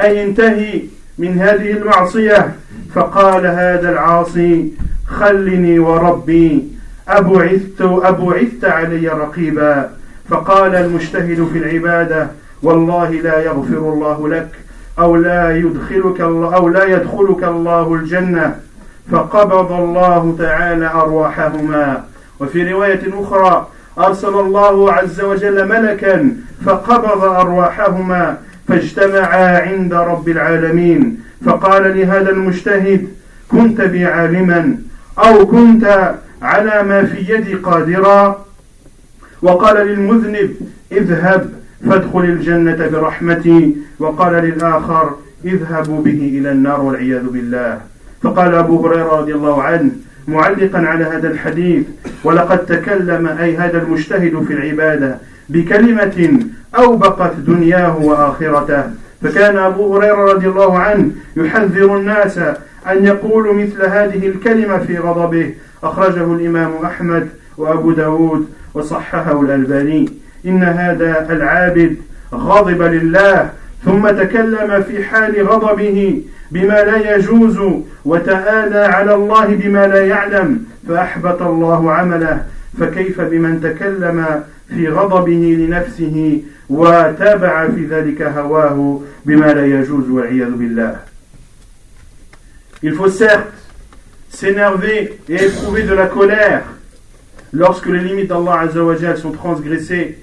أي 0.00 0.24
انتهي 0.24 0.82
من 1.18 1.38
هذه 1.38 1.70
المعصية. 1.70 2.52
فقال 2.94 3.46
هذا 3.46 3.90
العاصي 3.90 4.72
خلني 5.10 5.78
وربي. 5.78 6.68
أبعثت 7.08 7.80
أبعثت 7.80 8.64
علي 8.64 9.08
رقيبا. 9.08 9.90
فقال 10.28 10.74
المجتهد 10.74 11.48
في 11.52 11.58
العبادة 11.58 12.28
والله 12.62 13.10
لا 13.10 13.40
يغفر 13.44 13.78
الله 13.92 14.28
لك 14.28 14.48
أو 14.98 15.16
لا 15.16 15.56
يدخلك 15.56 16.20
الله 16.20 16.54
أو 16.56 16.68
لا 16.68 16.84
يدخلك 16.84 17.44
الله 17.44 17.94
الجنة. 17.94 18.54
فقبض 19.12 19.72
الله 19.72 20.36
تعالى 20.38 20.86
أرواحهما. 20.86 22.04
وفي 22.40 22.72
رواية 22.72 23.00
أخرى 23.12 23.68
أرسل 23.98 24.34
الله 24.34 24.92
عز 24.92 25.20
وجل 25.20 25.68
ملكا 25.68 26.36
فقبض 26.66 27.24
أرواحهما 27.24 28.36
فاجتمعا 28.68 29.60
عند 29.60 29.94
رب 29.94 30.28
العالمين. 30.28 31.20
فقال 31.44 31.98
لهذا 31.98 32.30
المجتهد 32.30 33.08
كنت 33.48 33.80
بي 33.80 34.04
عالما 34.04 34.76
أو 35.24 35.46
كنت 35.46 36.14
على 36.42 36.82
ما 36.82 37.04
في 37.04 37.32
يدي 37.32 37.54
قادرا. 37.54 38.44
وقال 39.42 39.86
للمذنب 39.86 40.50
اذهب 40.92 41.50
فادخل 41.86 42.24
الجنة 42.24 42.88
برحمتي. 42.92 43.76
وقال 43.98 44.32
للآخر 44.32 45.10
اذهبوا 45.44 46.02
به 46.02 46.38
إلى 46.38 46.52
النار 46.52 46.80
والعياذ 46.80 47.26
بالله. 47.26 47.80
فقال 48.22 48.54
أبو 48.54 48.86
هريرة 48.86 49.20
رضي 49.20 49.34
الله 49.34 49.62
عنه 49.62 49.90
معلقا 50.28 50.78
على 50.78 51.04
هذا 51.04 51.28
الحديث 51.30 51.84
ولقد 52.24 52.58
تكلم 52.66 53.26
أي 53.26 53.56
هذا 53.56 53.82
المجتهد 53.82 54.44
في 54.46 54.52
العبادة 54.52 55.18
بكلمة 55.48 56.38
أوبقت 56.74 57.32
دنياه 57.36 57.96
وآخرته. 57.98 58.84
فكان 59.22 59.56
أبو 59.56 59.96
هريرة 59.96 60.32
رضي 60.32 60.48
الله 60.48 60.78
عنه 60.78 61.10
يحذر 61.36 61.96
الناس 61.96 62.40
أن 62.86 63.04
يقولوا 63.04 63.54
مثل 63.54 63.86
هذه 63.86 64.26
الكلمة 64.26 64.78
في 64.78 64.98
غضبه. 64.98 65.54
أخرجه 65.82 66.32
الإمام 66.34 66.70
أحمد 66.84 67.28
وأبو 67.56 67.92
داود 67.92 68.48
وصححه 68.74 69.40
الألباني. 69.40 70.08
إن 70.46 70.62
هذا 70.62 71.26
العابد 71.30 71.96
غضب 72.34 72.82
لله 72.82 73.50
ثم 73.84 74.08
تكلم 74.08 74.82
في 74.82 75.04
حال 75.04 75.48
غضبه 75.48 76.22
بما 76.50 76.82
لا 76.82 77.16
يجوز 77.16 77.58
وتآلى 78.04 78.78
على 78.78 79.14
الله 79.14 79.46
بما 79.46 79.86
لا 79.86 80.06
يعلم 80.06 80.64
فأحبط 80.88 81.42
الله 81.42 81.92
عمله. 81.92 82.44
فكيف 82.80 83.20
بمن 83.20 83.60
تكلم 83.60 84.44
في 84.68 84.88
غضبه 84.88 85.56
لنفسه 85.58 86.42
وتابع 86.70 87.68
في 87.68 87.86
ذلك 87.86 88.22
هواه 88.22 89.00
بما 89.26 89.46
لا 89.46 89.66
يجوز 89.66 90.10
والعياذ 90.10 90.50
بالله. 90.50 91.09
Il 92.82 92.94
faut 92.94 93.08
certes 93.08 93.52
s'énerver 94.30 95.18
et 95.28 95.34
éprouver 95.34 95.82
de 95.82 95.92
la 95.92 96.06
colère 96.06 96.62
lorsque 97.52 97.86
les 97.86 98.00
limites 98.00 98.28
d'Allah 98.28 98.68
sont 99.16 99.32
transgressées, 99.32 100.18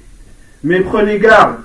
mais 0.63 0.81
prenez 0.81 1.19
garde 1.19 1.57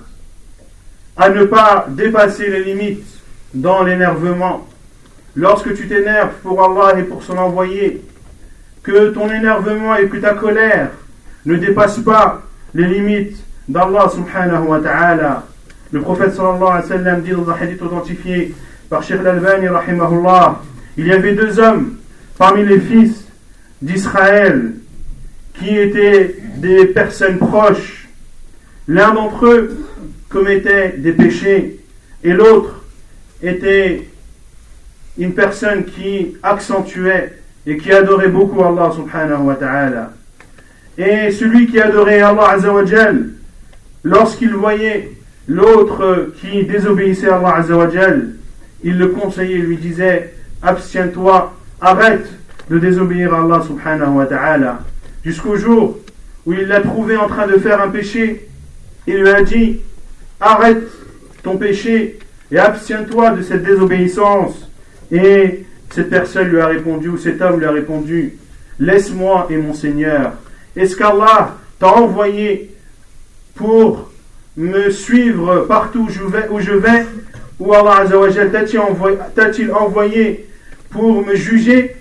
à 1.17 1.31
ne 1.31 1.45
pas 1.45 1.87
dépasser 1.89 2.49
les 2.51 2.65
limites 2.65 3.07
dans 3.55 3.83
l'énervement. 3.83 4.67
Lorsque 5.35 5.75
tu 5.75 5.89
t'énerves 5.89 6.35
pour 6.43 6.63
Allah 6.63 6.99
et 6.99 7.05
pour 7.05 7.23
son 7.23 7.39
envoyé, 7.39 8.03
que 8.83 9.11
ton 9.11 9.31
énervement 9.31 9.95
et 9.97 10.09
que 10.09 10.17
ta 10.17 10.35
colère 10.35 10.91
ne 11.47 11.57
dépassent 11.57 12.01
pas 12.01 12.43
les 12.75 12.87
limites 12.87 13.37
d'Allah 13.69 14.09
subhanahu 14.09 14.67
wa 14.67 14.81
ta'ala. 14.81 15.45
Le 15.93 16.01
prophète 16.01 16.35
sallallahu 16.35 17.23
dit 17.23 17.31
dans 17.31 17.51
un 17.51 17.55
hadith 17.55 17.81
authentifié 17.83 18.55
par 18.91 19.03
Sheikh 19.03 19.21
al-Albani 19.21 19.69
rahimahullah, 19.69 20.61
il 20.97 21.07
y 21.07 21.13
avait 21.13 21.35
deux 21.35 21.59
hommes 21.59 21.97
parmi 22.39 22.65
les 22.65 22.81
fils 22.81 23.25
d'Israël 23.81 24.75
qui 25.59 25.77
étaient 25.77 26.37
des 26.57 26.87
personnes 26.87 27.39
proches. 27.39 28.09
L'un 28.89 29.15
d'entre 29.15 29.47
eux 29.47 29.87
commettait 30.29 30.95
des 30.99 31.13
péchés 31.13 31.81
et 32.25 32.33
l'autre 32.33 32.85
était 33.43 34.09
une 35.19 35.35
personne 35.35 35.85
qui 35.85 36.37
accentuait 36.43 37.39
et 37.67 37.77
qui 37.77 37.93
adorait 37.93 38.29
beaucoup 38.29 38.63
Allah 38.63 38.93
subhanahu 38.95 39.43
wa 39.43 39.55
ta'ala. 39.55 40.13
Et 40.99 41.31
celui 41.31 41.67
qui 41.67 41.81
adorait 41.81 42.21
Allah 42.21 42.51
azawajal, 42.51 43.31
lorsqu'il 44.03 44.55
voyait 44.55 45.13
l'autre 45.49 46.33
qui 46.41 46.65
désobéissait 46.65 47.29
à 47.29 47.37
Allah 47.37 47.57
azawajal, 47.57 48.35
il 48.85 48.99
le 48.99 49.09
conseillait, 49.09 49.59
lui 49.59 49.77
disait, 49.77 50.35
abstiens-toi, 50.63 51.55
arrête 51.81 52.27
de 52.71 52.79
désobéir 52.79 53.35
à 53.35 53.43
Allah 53.43 53.63
subhanahu 53.67 54.15
wa 54.15 54.27
ta'ala. 54.27 54.81
Jusqu'au 55.25 55.57
jour 55.57 55.99
où 56.47 56.53
il 56.53 56.67
l'a 56.67 56.81
trouvé 56.81 57.17
en 57.17 57.27
train 57.27 57.47
de 57.47 57.59
faire 57.59 57.81
un 57.81 57.89
péché, 57.89 58.49
il 59.07 59.21
lui 59.21 59.29
a 59.29 59.43
dit, 59.43 59.81
arrête 60.41 60.85
ton 61.43 61.57
péché 61.57 62.19
et 62.51 62.59
abstiens-toi 62.59 63.31
de 63.31 63.43
cette 63.43 63.65
désobéissance. 63.65 64.69
Et 65.11 65.65
cette 65.91 66.11
personne 66.11 66.49
lui 66.49 66.61
a 66.61 66.67
répondu, 66.67 67.09
ou 67.09 67.19
cet 67.19 67.43
homme 67.43 67.59
lui 67.59 67.67
a 67.67 67.73
répondu, 67.73 68.35
laisse-moi 68.79 69.49
et 69.51 69.57
mon 69.57 69.75
Seigneur. 69.75 70.33
Est-ce 70.77 70.97
qu'Allah 70.97 71.57
t'a 71.79 71.89
envoyé 71.89 72.75
pour 73.55 74.11
me 74.57 74.91
suivre 74.91 75.67
partout 75.69 76.07
où 76.07 76.09
je 76.09 76.23
vais, 76.23 76.49
où 76.51 76.61
je 76.61 76.73
vais 76.73 77.07
ou 77.59 77.73
Allah 77.75 78.05
t'a-t-il 79.35 79.73
envoyé, 79.73 80.49
pour 80.93 81.25
me 81.25 81.35
juger 81.35 81.97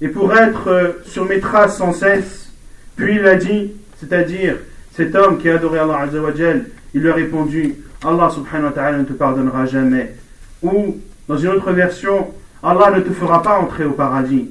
et 0.00 0.08
pour 0.08 0.36
être 0.36 0.68
euh, 0.68 0.92
sur 1.06 1.24
mes 1.24 1.40
traces 1.40 1.78
sans 1.78 1.92
cesse 1.92 2.50
Puis 2.96 3.16
il 3.16 3.26
a 3.26 3.36
dit, 3.36 3.72
c'est-à-dire 4.00 4.56
cet 4.92 5.14
homme 5.14 5.38
qui 5.38 5.48
a 5.48 5.54
adoré 5.54 5.78
Allah 5.78 6.00
Azzawajal, 6.00 6.66
il 6.94 7.00
lui 7.00 7.10
a 7.10 7.14
répondu, 7.14 7.76
Allah 8.04 8.30
subhanahu 8.30 8.66
wa 8.66 8.72
ta'ala 8.72 8.98
ne 8.98 9.04
te 9.04 9.12
pardonnera 9.12 9.66
jamais. 9.66 10.14
Ou, 10.62 10.98
dans 11.28 11.38
une 11.38 11.48
autre 11.48 11.72
version, 11.72 12.32
Allah 12.62 12.92
ne 12.96 13.00
te 13.00 13.12
fera 13.12 13.42
pas 13.42 13.58
entrer 13.58 13.84
au 13.84 13.92
paradis. 13.92 14.50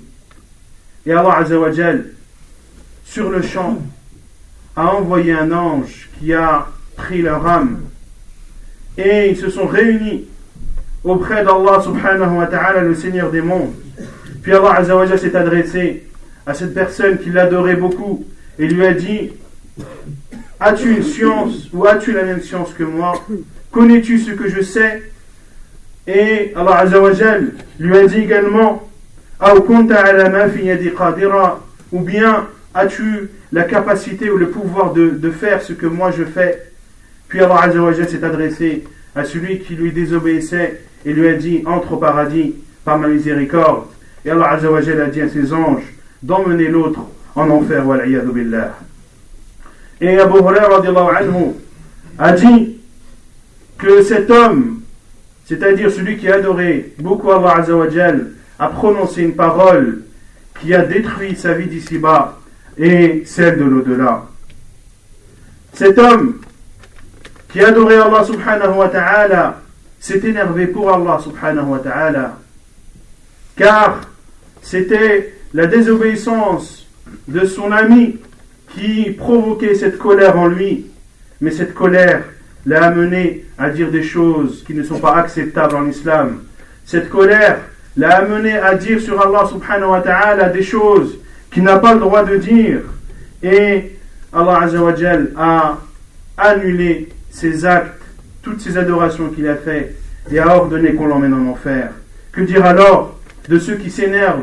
Et 1.05 1.11
Allah 1.11 1.37
Azzawajal, 1.37 2.07
sur 3.05 3.29
le 3.29 3.41
champ, 3.41 3.81
a 4.75 4.95
envoyé 4.95 5.33
un 5.33 5.51
ange 5.51 6.09
qui 6.19 6.33
a 6.33 6.67
pris 6.95 7.21
leur 7.21 7.45
âme. 7.45 7.81
Et 8.97 9.29
ils 9.29 9.37
se 9.37 9.49
sont 9.49 9.67
réunis 9.67 10.25
auprès 11.03 11.43
d'Allah 11.43 11.81
subhanahu 11.83 12.37
wa 12.37 12.47
ta'ala, 12.47 12.81
le 12.81 12.95
Seigneur 12.95 13.29
des 13.29 13.41
mondes. 13.41 13.73
Puis 14.41 14.53
Allah 14.53 14.75
Azzawajal 14.77 15.19
s'est 15.19 15.35
adressé 15.35 16.03
à 16.45 16.53
cette 16.53 16.73
personne 16.73 17.17
qui 17.17 17.29
l'adorait 17.29 17.75
beaucoup 17.75 18.25
et 18.59 18.67
lui 18.67 18.85
a 18.85 18.93
dit 18.93 19.31
As-tu 20.59 20.97
une 20.97 21.03
science 21.03 21.69
ou 21.73 21.85
as-tu 21.85 22.11
la 22.13 22.23
même 22.23 22.41
science 22.41 22.73
que 22.73 22.83
moi? 22.83 23.13
Connais-tu 23.71 24.19
ce 24.19 24.31
que 24.31 24.49
je 24.49 24.61
sais? 24.61 25.03
Et 26.07 26.53
Allah 26.55 26.79
Azzawajal 26.79 27.53
lui 27.79 27.97
a 27.97 28.05
dit 28.05 28.19
également 28.19 28.89
Ou 31.91 31.99
bien 31.99 32.47
as-tu 32.73 33.29
la 33.51 33.63
capacité 33.63 34.29
ou 34.29 34.37
le 34.37 34.49
pouvoir 34.49 34.93
de, 34.93 35.31
faire 35.31 35.61
ce 35.61 35.73
que 35.73 35.85
moi 35.85 36.11
je 36.11 36.23
fais? 36.23 36.71
Puis 37.27 37.39
Allah 37.39 37.61
Azzawajal 37.61 38.09
s'est 38.09 38.23
adressé 38.23 38.83
à 39.15 39.23
celui 39.23 39.59
qui 39.59 39.75
lui 39.75 39.91
désobéissait 39.91 40.81
et 41.05 41.13
lui 41.13 41.27
a 41.27 41.33
dit 41.33 41.63
Entre 41.65 41.93
au 41.93 41.97
paradis 41.97 42.55
par 42.83 42.97
ma 42.97 43.07
miséricorde. 43.07 43.85
Et 44.25 44.29
Allah 44.29 44.51
Azzawajal 44.51 45.01
a 45.01 45.05
dit 45.07 45.21
à 45.21 45.29
ses 45.29 45.53
anges 45.53 45.83
d'emmener 46.21 46.67
l'autre 46.67 47.01
en 47.35 47.49
enfer, 47.49 47.83
billah. 48.33 48.77
Et 49.99 50.19
Abu 50.19 50.37
Hurairah 50.37 50.81
a 52.19 52.31
dit 52.33 52.77
que 53.77 54.01
cet 54.01 54.29
homme, 54.29 54.81
c'est-à-dire 55.45 55.91
celui 55.91 56.17
qui 56.17 56.29
a 56.29 56.35
adoré 56.35 56.93
beaucoup 56.99 57.31
Allah 57.31 57.57
Azzawajal, 57.57 58.31
a 58.59 58.67
prononcé 58.69 59.23
une 59.23 59.35
parole 59.35 60.03
qui 60.61 60.73
a 60.73 60.85
détruit 60.85 61.35
sa 61.35 61.53
vie 61.53 61.67
d'ici-bas 61.67 62.39
et 62.77 63.23
celle 63.25 63.57
de 63.57 63.63
l'au-delà. 63.63 64.25
Cet 65.73 65.97
homme 65.97 66.39
qui 67.49 67.61
a 67.61 67.69
adoré 67.69 67.95
Allah 67.95 68.23
subhanahu 68.23 68.77
wa 68.77 68.87
ta'ala 68.89 69.62
s'est 70.03 70.19
énervé 70.19 70.67
pour 70.67 70.93
Allah 70.93 71.17
subhanahu 71.23 71.67
wa 71.69 71.79
ta'ala 71.79 72.37
car 73.55 74.01
c'était 74.61 75.33
la 75.53 75.65
désobéissance 75.65 76.85
de 77.29 77.45
son 77.45 77.71
ami 77.71 78.17
qui 78.75 79.11
provoquait 79.11 79.75
cette 79.75 79.97
colère 79.97 80.37
en 80.37 80.47
lui, 80.47 80.87
mais 81.39 81.51
cette 81.51 81.73
colère 81.73 82.23
l'a 82.65 82.87
amené 82.87 83.45
à 83.57 83.69
dire 83.69 83.91
des 83.91 84.03
choses 84.03 84.65
qui 84.67 84.73
ne 84.73 84.83
sont 84.83 84.99
pas 84.99 85.15
acceptables 85.15 85.75
en 85.77 85.87
islam. 85.87 86.43
Cette 86.85 87.09
colère 87.09 87.59
l'a 87.95 88.17
amené 88.17 88.57
à 88.57 88.75
dire 88.75 88.99
sur 88.99 89.21
Allah 89.25 89.47
subhanahu 89.47 89.91
wa 89.91 90.01
ta'ala 90.01 90.49
des 90.49 90.63
choses 90.63 91.17
qu'il 91.49 91.63
n'a 91.63 91.79
pas 91.79 91.93
le 91.93 92.01
droit 92.01 92.25
de 92.25 92.35
dire. 92.35 92.81
Et 93.41 93.93
Allah 94.33 94.67
a 95.37 95.77
annulé 96.37 97.07
ses 97.29 97.63
actes, 97.63 98.02
toutes 98.42 98.60
ses 98.60 98.76
adorations 98.76 99.28
qu'il 99.28 99.48
a 99.48 99.56
fait 99.56 99.96
et 100.30 100.38
a 100.38 100.56
ordonné 100.56 100.94
qu'on 100.94 101.06
l'emmène 101.06 101.34
en 101.34 101.50
enfer. 101.50 101.90
Que 102.32 102.40
dire 102.40 102.64
alors 102.64 103.18
de 103.48 103.58
ceux 103.58 103.76
qui 103.76 103.90
s'énervent 103.90 104.42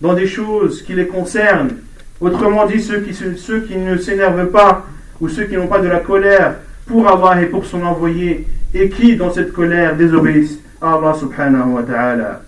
dans 0.00 0.14
des 0.14 0.26
choses 0.26 0.82
qui 0.82 0.94
les 0.94 1.06
concernent. 1.06 1.76
Autrement 2.20 2.66
dit, 2.66 2.80
ceux 2.80 3.00
qui, 3.00 3.14
ceux 3.14 3.60
qui 3.60 3.76
ne 3.76 3.96
s'énervent 3.96 4.50
pas 4.50 4.86
ou 5.20 5.28
ceux 5.28 5.44
qui 5.44 5.56
n'ont 5.56 5.66
pas 5.66 5.80
de 5.80 5.88
la 5.88 6.00
colère 6.00 6.56
pour 6.86 7.08
Allah 7.08 7.42
et 7.42 7.46
pour 7.46 7.64
son 7.64 7.82
envoyé 7.82 8.46
et 8.74 8.88
qui, 8.88 9.16
dans 9.16 9.32
cette 9.32 9.52
colère, 9.52 9.96
désobéissent 9.96 10.58
à 10.80 10.94
Allah 10.94 11.14
subhanahu 11.14 11.70
wa 11.70 11.82
ta'ala. 11.82 12.40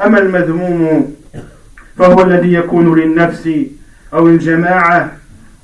أما 0.00 0.18
المذموم 0.18 1.14
فهو 1.98 2.22
الذي 2.22 2.52
يكون 2.52 2.98
للنفس 2.98 3.48
أو 4.14 4.28
الجماعة 4.28 5.12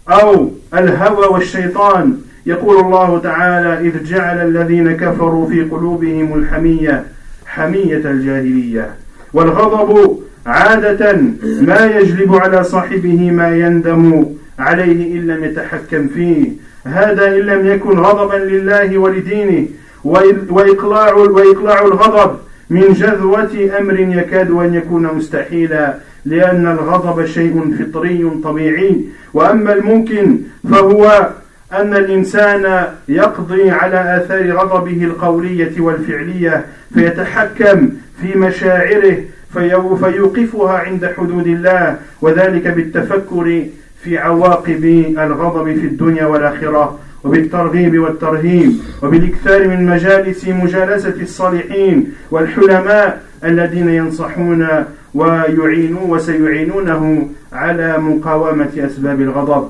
أو 0.08 0.52
الهوى 0.74 1.26
والشيطان 1.26 2.20
يقول 2.45 2.85
الله 2.85 3.19
تعالى 3.19 3.87
إذ 3.87 4.03
جعل 4.03 4.47
الذين 4.47 4.91
كفروا 4.91 5.49
في 5.49 5.61
قلوبهم 5.61 6.33
الحمية 6.39 7.03
حمية 7.45 8.01
الجاهلية 8.05 8.89
والغضب 9.33 10.19
عادة 10.45 11.17
ما 11.61 11.85
يجلب 11.85 12.35
على 12.35 12.63
صاحبه 12.63 13.31
ما 13.31 13.55
يندم 13.55 14.25
عليه 14.59 15.19
إن 15.19 15.27
لم 15.27 15.43
يتحكم 15.43 16.07
فيه. 16.07 16.51
هذا 16.85 17.27
إن 17.27 17.39
لم 17.39 17.67
يكن 17.67 17.99
غضبا 17.99 18.35
لله 18.35 18.97
ولدينه 18.97 19.67
وإقلاع, 20.49 21.13
وإقلاع 21.13 21.81
الغضب 21.81 22.37
من 22.69 22.93
جذوة 22.93 23.69
أمر 23.79 23.99
يكاد 23.99 24.51
أن 24.51 24.73
يكون 24.73 25.03
مستحيلا 25.15 25.93
لأن 26.25 26.67
الغضب 26.67 27.25
شيء 27.25 27.75
فطري 27.79 28.31
طبيعي. 28.43 29.01
وأما 29.33 29.73
الممكن 29.73 30.37
فهو 30.71 31.29
أن 31.73 31.93
الإنسان 31.95 32.87
يقضي 33.09 33.71
على 33.71 34.17
آثار 34.17 34.51
غضبه 34.51 35.03
القولية 35.03 35.81
والفعلية 35.81 36.65
فيتحكم 36.93 37.89
في 38.21 38.37
مشاعره 38.37 39.17
فيوقفها 39.99 40.77
عند 40.77 41.05
حدود 41.17 41.47
الله 41.47 41.97
وذلك 42.21 42.67
بالتفكر 42.67 43.65
في 44.03 44.17
عواقب 44.17 44.85
الغضب 45.17 45.73
في 45.73 45.85
الدنيا 45.85 46.25
والآخرة 46.25 46.99
وبالترغيب 47.23 47.99
والترهيب 47.99 48.73
وبالإكثار 49.03 49.67
من 49.67 49.85
مجالس 49.85 50.47
مجالسة 50.47 51.15
الصالحين 51.21 52.13
والحلماء 52.31 53.21
الذين 53.43 53.89
ينصحون 53.89 54.67
ويعينون 55.13 56.09
وسيعينونه 56.09 57.29
على 57.53 57.97
مقاومة 57.97 58.69
أسباب 58.77 59.21
الغضب. 59.21 59.69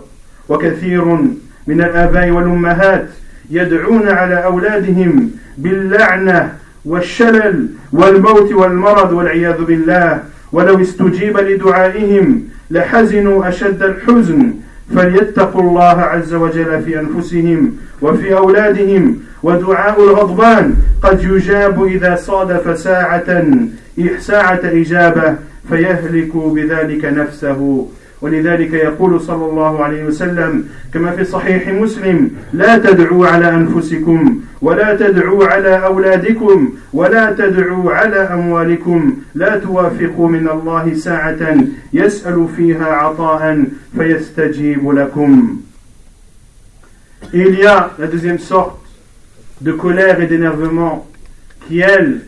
وكثير 0.50 1.18
من 1.68 1.82
الآباء 1.82 2.30
والأمهات 2.30 3.08
يدعون 3.50 4.08
على 4.08 4.44
أولادهم 4.44 5.32
باللعنة 5.58 6.54
والشلل 6.86 7.68
والموت 7.92 8.52
والمرض 8.54 9.14
والعياذ 9.14 9.64
بالله. 9.64 10.20
ولو 10.52 10.82
استجيب 10.82 11.38
لدعائهم 11.38 12.44
لحزنوا 12.72 13.50
أشد 13.50 13.84
الحزن. 13.84 14.54
فليتقوا 14.96 15.62
الله 15.62 16.02
عز 16.02 16.34
وجل 16.34 16.82
في 16.82 17.00
أنفسهم 17.00 17.78
وفي 18.02 18.34
أولادهم. 18.34 19.18
ودعاء 19.44 20.04
الغضبان 20.04 20.76
قد 21.04 21.24
يجاب 21.24 21.86
إذا 21.86 22.16
صادف 22.16 22.80
ساعة 22.80 23.44
ساعة 24.20 24.60
إجابة 24.64 25.36
فيهلك 25.70 26.38
بذلك 26.38 27.06
نفسه. 27.06 27.88
ولذلك 28.22 28.74
يقول 28.74 29.22
صلى 29.22 29.46
الله 29.46 29.84
عليه 29.84 30.04
وسلم 30.04 30.66
كما 30.94 31.12
في 31.12 31.26
صحيح 31.26 31.68
مسلم 31.68 32.32
لا 32.54 32.78
تدعوا 32.78 33.28
على 33.28 33.50
أنفسكم 33.50 34.42
ولا 34.62 34.96
تدعوا 34.96 35.46
على 35.46 35.86
أولادكم 35.86 36.74
ولا 36.94 37.32
تدعوا 37.32 37.92
على 37.92 38.16
أموالكم 38.18 39.18
لا 39.36 39.58
توافقوا 39.58 40.30
من 40.30 40.50
الله 40.50 40.94
ساعة 40.94 41.58
يسأل 41.94 42.48
فيها 42.58 42.86
عطاء 42.86 43.64
فيستجيب 43.98 44.90
لكم. 44.90 45.58
Il 47.34 47.56
y 47.60 47.66
a 47.66 47.92
la 48.00 48.08
deuxième 48.08 48.40
sorte 48.40 48.82
de 49.62 49.72
colère 49.72 50.20
et 50.22 50.26
d'énervement 50.28 51.08
qui, 51.68 51.80
elle, 51.80 52.22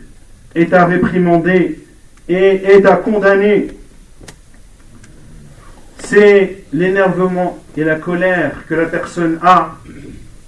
est 0.54 0.72
à 0.72 0.86
réprimander 0.86 1.78
et 2.28 2.62
est 2.64 2.86
à 2.86 2.96
condamner 2.96 3.68
c'est 6.04 6.64
l'énervement 6.72 7.58
et 7.76 7.84
la 7.84 7.96
colère 7.96 8.64
que 8.68 8.74
la 8.74 8.86
personne 8.86 9.38
a 9.42 9.76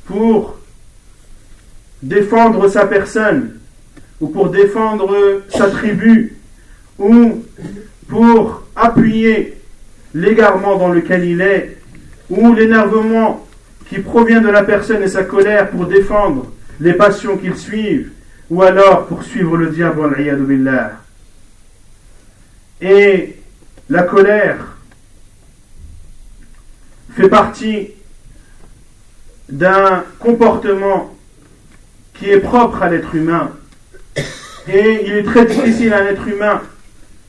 pour 0.06 0.58
défendre 2.02 2.68
sa 2.68 2.86
personne 2.86 3.58
ou 4.20 4.28
pour 4.28 4.50
défendre 4.50 5.42
sa 5.48 5.70
tribu 5.70 6.36
ou 6.98 7.44
pour 8.08 8.62
appuyer 8.76 9.56
l'égarement 10.14 10.76
dans 10.76 10.88
lequel 10.88 11.24
il 11.24 11.40
est 11.40 11.78
ou 12.30 12.54
l'énervement 12.54 13.46
qui 13.88 13.98
provient 13.98 14.40
de 14.40 14.48
la 14.48 14.62
personne 14.62 15.02
et 15.02 15.08
sa 15.08 15.24
colère 15.24 15.70
pour 15.70 15.86
défendre 15.86 16.52
les 16.80 16.92
passions 16.92 17.36
qu'il 17.36 17.56
suivent 17.56 18.10
ou 18.50 18.62
alors 18.62 19.06
pour 19.06 19.22
suivre 19.22 19.56
le 19.56 19.68
diable 19.68 20.14
et 22.80 23.36
la 23.88 24.02
colère 24.02 24.75
fait 27.16 27.28
partie 27.30 27.88
d'un 29.48 30.04
comportement 30.18 31.16
qui 32.14 32.30
est 32.30 32.40
propre 32.40 32.82
à 32.82 32.90
l'être 32.90 33.14
humain. 33.14 33.52
Et 34.68 35.06
il 35.06 35.12
est 35.12 35.22
très 35.22 35.46
difficile 35.46 35.94
à 35.94 36.02
l'être 36.02 36.28
humain 36.28 36.60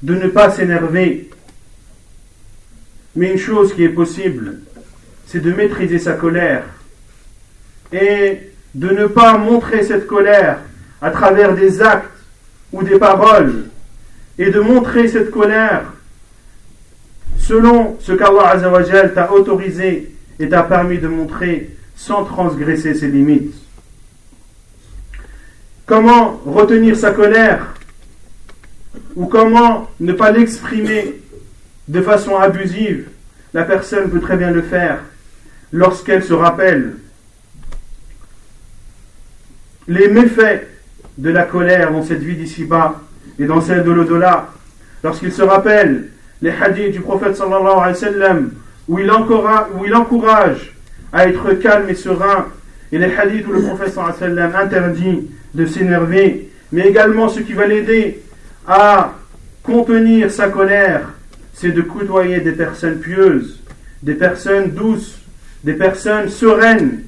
de 0.03 0.15
ne 0.15 0.27
pas 0.27 0.51
s'énerver. 0.51 1.29
Mais 3.15 3.31
une 3.31 3.37
chose 3.37 3.73
qui 3.73 3.83
est 3.83 3.89
possible, 3.89 4.59
c'est 5.25 5.39
de 5.39 5.51
maîtriser 5.53 5.99
sa 5.99 6.13
colère 6.13 6.63
et 7.93 8.39
de 8.75 8.89
ne 8.89 9.07
pas 9.07 9.37
montrer 9.37 9.83
cette 9.83 10.05
colère 10.05 10.59
à 11.01 11.11
travers 11.11 11.55
des 11.55 11.81
actes 11.81 12.09
ou 12.73 12.83
des 12.83 12.99
paroles 12.99 13.65
et 14.37 14.49
de 14.49 14.59
montrer 14.59 15.07
cette 15.07 15.31
colère 15.31 15.93
selon 17.47 17.95
ce 18.01 18.11
qu'Allah 18.11 18.59
t'a 19.15 19.31
autorisé 19.31 20.11
et 20.37 20.49
t'a 20.49 20.63
permis 20.63 20.97
de 20.97 21.07
montrer 21.07 21.69
sans 21.95 22.25
transgresser 22.25 22.93
ses 22.93 23.07
limites. 23.07 23.55
Comment 25.85 26.41
retenir 26.45 26.97
sa 26.97 27.11
colère 27.11 27.73
ou 29.15 29.27
comment 29.27 29.89
ne 30.01 30.11
pas 30.11 30.31
l'exprimer 30.31 31.21
de 31.87 32.01
façon 32.01 32.35
abusive 32.35 33.07
La 33.53 33.63
personne 33.63 34.09
peut 34.09 34.19
très 34.19 34.35
bien 34.35 34.51
le 34.51 34.61
faire 34.61 34.99
lorsqu'elle 35.71 36.23
se 36.23 36.33
rappelle 36.33 36.97
les 39.87 40.09
méfaits 40.09 40.67
de 41.17 41.29
la 41.29 41.43
colère 41.43 41.93
dans 41.93 42.03
cette 42.03 42.21
vie 42.21 42.35
d'ici-bas 42.35 43.01
et 43.39 43.45
dans 43.45 43.61
celle 43.61 43.85
de 43.85 43.91
l'au-delà. 43.91 44.49
Lorsqu'il 45.01 45.31
se 45.31 45.43
rappelle 45.43 46.09
les 46.41 46.51
hadiths 46.51 46.91
du 46.91 46.99
prophète 46.99 47.35
sallallahu 47.35 47.79
alayhi 47.79 47.89
wa 47.89 47.93
sallam, 47.95 48.51
où 48.87 48.99
il, 48.99 49.11
encourage, 49.11 50.73
à 51.11 51.27
être 51.27 51.53
calme 51.53 51.89
et 51.89 51.95
serein, 51.95 52.47
et 52.91 52.97
les 52.97 53.13
hadiths 53.15 53.47
où 53.47 53.51
le 53.51 53.61
prophète 53.61 53.93
sallallahu 53.93 54.15
alayhi 54.21 54.35
wa 54.35 54.51
sallam 54.51 54.65
interdit 54.65 55.29
de 55.53 55.65
s'énerver, 55.65 56.49
mais 56.71 56.87
également 56.87 57.29
ce 57.29 57.39
qui 57.39 57.53
va 57.53 57.65
l'aider 57.65 58.21
à 58.67 59.13
contenir 59.63 60.31
sa 60.31 60.49
colère, 60.49 61.09
c'est 61.53 61.71
de 61.71 61.81
côtoyer 61.81 62.39
des 62.39 62.51
personnes 62.51 62.99
pieuses, 62.99 63.59
des 64.03 64.13
personnes 64.13 64.71
douces, 64.71 65.19
des 65.63 65.73
personnes 65.73 66.29
sereines, 66.29 67.03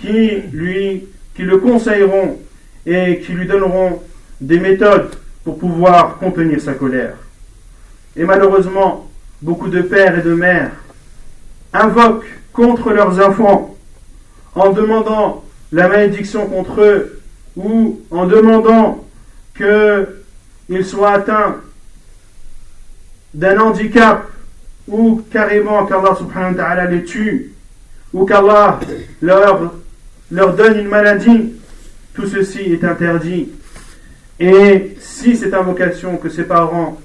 qui 0.00 0.42
lui, 0.52 1.04
qui 1.34 1.42
le 1.42 1.58
conseilleront 1.58 2.40
et 2.86 3.20
qui 3.20 3.32
lui 3.32 3.46
donneront 3.46 4.02
des 4.40 4.58
méthodes 4.58 5.10
pour 5.44 5.58
pouvoir 5.58 6.16
contenir 6.18 6.60
sa 6.60 6.74
colère. 6.74 7.14
Et 8.16 8.24
malheureusement, 8.24 9.10
beaucoup 9.42 9.68
de 9.68 9.82
pères 9.82 10.18
et 10.18 10.22
de 10.22 10.34
mères 10.34 10.70
invoquent 11.72 12.26
contre 12.52 12.90
leurs 12.90 13.20
enfants 13.26 13.76
en 14.54 14.70
demandant 14.70 15.44
la 15.72 15.88
malédiction 15.88 16.46
contre 16.46 16.80
eux 16.82 17.20
ou 17.56 18.00
en 18.10 18.26
demandant 18.26 19.04
qu'ils 19.56 20.84
soient 20.84 21.14
atteints 21.14 21.56
d'un 23.32 23.58
handicap 23.58 24.28
ou 24.86 25.22
carrément 25.32 25.86
qu'Allah 25.86 26.14
subhanahu 26.16 26.52
wa 26.52 26.62
ta'ala 26.62 26.84
les 26.86 27.04
tue 27.04 27.52
ou 28.12 28.24
qu'Allah 28.24 28.78
leur, 29.20 29.74
leur 30.30 30.54
donne 30.54 30.78
une 30.78 30.88
maladie, 30.88 31.52
tout 32.14 32.26
ceci 32.26 32.60
est 32.60 32.84
interdit. 32.84 33.48
Et 34.38 34.96
si 35.00 35.36
cette 35.36 35.54
invocation 35.54 36.16
que 36.16 36.28
ses 36.28 36.44
parents 36.44 37.00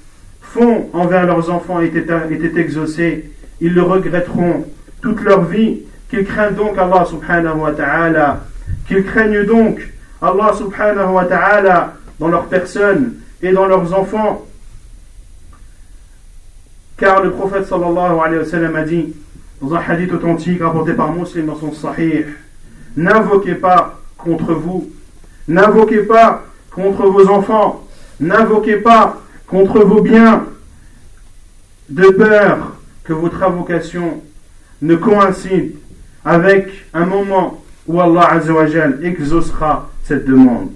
font 0.52 0.88
envers 0.92 1.26
leurs 1.26 1.50
enfants 1.50 1.80
était, 1.80 2.04
était 2.30 2.60
exaucé, 2.60 3.30
ils 3.60 3.72
le 3.72 3.82
regretteront 3.82 4.66
toute 5.00 5.20
leur 5.22 5.44
vie, 5.44 5.82
qu'ils 6.08 6.24
craignent 6.24 6.54
donc 6.54 6.76
Allah 6.76 7.04
subhanahu 7.04 7.58
wa 7.58 7.72
ta'ala, 7.72 8.40
qu'ils 8.86 9.04
craignent 9.04 9.44
donc 9.44 9.80
Allah 10.20 10.52
subhanahu 10.56 11.12
wa 11.12 11.24
ta'ala 11.24 11.94
dans 12.18 12.28
leur 12.28 12.46
personne 12.46 13.14
et 13.42 13.52
dans 13.52 13.66
leurs 13.66 13.94
enfants. 13.94 14.44
Car 16.96 17.22
le 17.22 17.30
prophète 17.30 17.66
sallallahu 17.66 18.18
alayhi 18.22 18.38
wa 18.38 18.44
sallam 18.44 18.76
a 18.76 18.82
dit, 18.82 19.14
dans 19.62 19.74
un 19.74 19.80
hadith 19.80 20.12
authentique 20.12 20.60
rapporté 20.62 20.94
par 20.94 21.12
Muslim 21.12 21.46
dans 21.46 21.56
son 21.56 21.72
sahih, 21.72 22.24
n'invoquez 22.96 23.54
pas 23.54 24.00
contre 24.18 24.52
vous, 24.52 24.90
n'invoquez 25.46 26.02
pas 26.02 26.42
contre 26.72 27.06
vos 27.06 27.28
enfants, 27.28 27.86
n'invoquez 28.18 28.76
pas 28.76 29.19
contre 29.49 29.83
vos 29.83 30.01
biens, 30.01 30.43
de 31.89 32.09
peur 32.09 32.75
que 33.03 33.13
votre 33.13 33.43
invocation 33.43 34.21
ne 34.81 34.95
coïncide 34.95 35.75
avec 36.23 36.69
un 36.93 37.05
moment 37.05 37.63
où 37.87 38.01
Allah 38.01 38.31
Azzawajal 38.31 38.99
exaucera 39.03 39.89
cette 40.03 40.25
demande. 40.25 40.69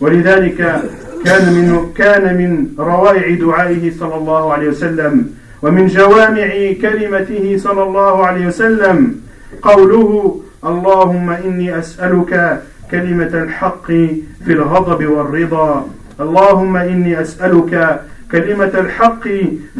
ولذلك 0.00 0.82
كان 1.24 1.52
من 1.54 1.92
كان 1.96 2.36
من 2.36 2.74
روائع 2.78 3.34
دعائه 3.34 3.90
صلى 3.98 4.14
الله 4.14 4.52
عليه 4.52 4.68
وسلم 4.68 5.34
ومن 5.62 5.86
جوامع 5.86 6.72
كلمته 6.82 7.56
صلى 7.58 7.82
الله 7.82 8.26
عليه 8.26 8.46
وسلم 8.46 9.20
قوله 9.62 10.40
اللهم 10.64 11.30
اني 11.30 11.78
اسالك 11.78 12.62
كلمه 12.90 13.42
الحق 13.42 13.86
في 14.44 14.52
الغضب 14.52 15.06
والرضا 15.06 15.88
اللهم 16.19 16.77
إني 16.77 17.21
أسألك 17.21 18.01
كلمة 18.31 18.71
الحق 18.77 19.23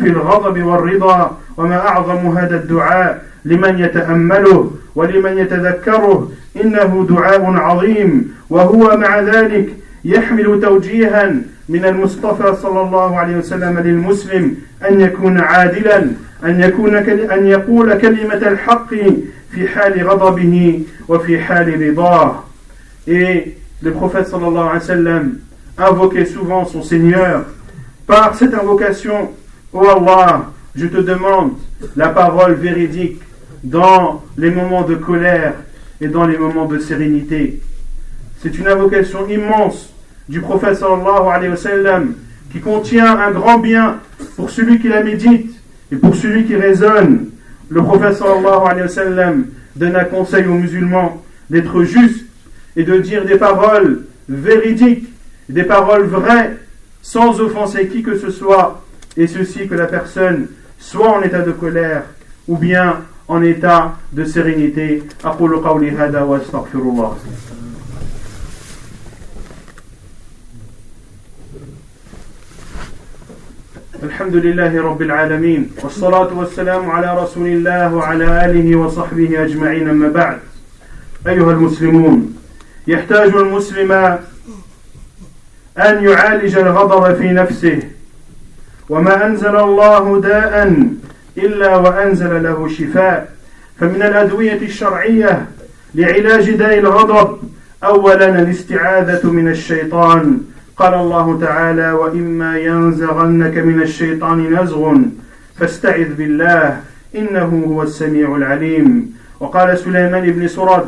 في 0.02 0.08
الغضب 0.08 0.64
والرضا 0.64 1.38
وما 1.58 1.88
أعظم 1.88 2.38
هذا 2.38 2.56
الدعاء 2.56 3.24
لمن 3.46 3.80
يتأمله 3.80 4.72
ولمن 4.96 5.38
يتذكره. 5.38 6.32
إنه 6.64 7.06
دعاء 7.10 7.46
عظيم 7.46 8.34
وهو 8.50 8.98
مع 8.98 9.20
ذلك 9.20 9.70
يحمل 10.06 10.60
توجيها 10.62 11.36
من 11.70 11.86
المصطفى 11.86 12.56
صلى 12.62 12.82
الله 12.82 13.18
عليه 13.18 13.38
وسلم 13.38 13.80
للمسلم 13.80 14.56
أن 14.90 15.02
يكون 15.02 15.40
عادلا 15.40 15.98
أن 16.46 16.60
يكون 16.62 16.96
أن 17.32 17.48
يقول 17.48 17.94
كلمة 17.94 18.34
الحق 18.34 18.90
في 19.52 19.68
حال 19.68 20.10
غضبه 20.10 20.82
وفي 21.08 21.40
حال 21.40 21.90
رضاه. 21.90 22.44
et 23.08 23.56
le 23.82 23.92
prophète 23.92 24.28
sallallahu 24.28 24.70
alayhi 24.70 24.76
wa 24.76 24.80
sallam 24.80 25.34
invoquait 25.78 26.26
souvent 26.26 26.66
son 26.66 26.82
Seigneur 26.82 27.46
par 28.06 28.36
cette 28.36 28.54
invocation 28.54 29.32
Oh 29.72 29.88
Allah 29.88 30.52
je 30.76 30.88
te 30.88 30.98
demande 30.98 31.54
la 31.96 32.10
parole 32.10 32.54
véridique 32.54 33.22
dans 33.64 34.24
les 34.38 34.52
moments 34.52 34.84
de 34.84 34.96
colère 34.96 35.54
et 36.02 36.08
dans 36.08 36.26
les 36.26 36.38
moments 36.38 36.66
de 36.66 36.80
sérénité 36.80 37.62
c'est 38.44 38.58
une 38.58 38.68
invocation 38.68 39.28
immense 39.30 39.94
du 40.28 40.42
prophète 40.42 40.76
sallallahu 40.76 41.30
alayhi 41.32 42.08
qui 42.52 42.60
contient 42.60 43.18
un 43.18 43.32
grand 43.32 43.60
bien 43.60 44.00
pour 44.36 44.50
celui 44.50 44.80
qui 44.80 44.90
la 44.90 45.02
médite 45.02 45.52
et 45.92 45.96
pour 45.96 46.14
celui 46.16 46.46
qui 46.46 46.56
raisonne. 46.56 47.30
Le 47.70 47.82
prophète 47.82 48.16
sallallahu 48.16 48.68
alayhi 48.68 49.44
donne 49.78 49.96
un 49.96 50.04
conseil 50.04 50.46
aux 50.46 50.56
musulmans 50.56 51.24
d'être 51.50 51.84
justes 51.84 52.26
et 52.76 52.84
de 52.84 52.98
dire 52.98 53.26
des 53.26 53.38
paroles 53.38 54.06
véridiques, 54.28 55.08
des 55.49 55.65
paroles 55.65 56.07
vraies, 56.07 56.57
sans 57.03 57.41
offenser 57.41 57.89
qui 57.89 58.03
que 58.03 58.19
ce 58.19 58.31
soit, 58.31 58.83
et 59.17 59.27
ceci 59.27 59.67
que 59.69 59.75
la 59.75 59.87
personne 59.87 60.49
soit 60.79 61.09
en 61.09 61.23
état 61.23 61.41
de 61.41 61.53
colère 61.53 62.05
ou 62.47 62.57
bien 62.57 63.03
en 63.29 63.43
état 63.43 63.97
de 64.13 64.25
sérénité. 64.25 65.03
الحمد 74.03 74.37
لله 74.37 74.83
رب 74.83 75.03
العالمين 75.03 75.71
والصلاة 75.83 76.39
والسلام 76.39 76.91
على 76.91 77.23
رسول 77.23 77.47
الله 77.47 77.95
وعلى 77.95 78.45
آله 78.45 78.77
وصحبه 78.77 79.45
أجمعين 79.45 79.89
أما 79.89 80.09
بعد 80.09 80.39
أيها 81.27 81.51
المسلمون 81.53 82.35
يحتاج 82.87 83.35
المسلم 83.35 84.19
أن 85.78 86.04
يعالج 86.04 86.58
الغضب 86.58 87.16
في 87.16 87.32
نفسه. 87.32 87.80
وما 88.90 89.26
أنزل 89.26 89.56
الله 89.56 90.22
داء 90.22 90.78
إلا 91.38 91.76
وأنزل 91.76 92.44
له 92.44 92.68
شفاء. 92.68 93.34
فمن 93.80 94.02
الأدوية 94.02 94.62
الشرعية 94.62 95.46
لعلاج 95.96 96.52
داء 96.52 96.80
الغضب 96.80 97.38
أولا 97.84 98.42
الاستعاذة 98.42 99.32
من 99.32 99.48
الشيطان. 99.48 100.42
قال 100.78 100.94
الله 100.94 101.40
تعالى 101.42 101.92
وإما 101.92 102.60
ينزغنك 102.60 103.58
من 103.58 103.82
الشيطان 103.82 104.54
نزغ 104.54 104.96
فاستعذ 105.60 106.14
بالله 106.14 106.80
إنه 107.16 107.64
هو 107.68 107.84
السميع 107.84 108.36
العليم. 108.36 109.14
وقال 109.40 109.78
سليمان 109.78 110.32
بن 110.32 110.48
سرد 110.48 110.88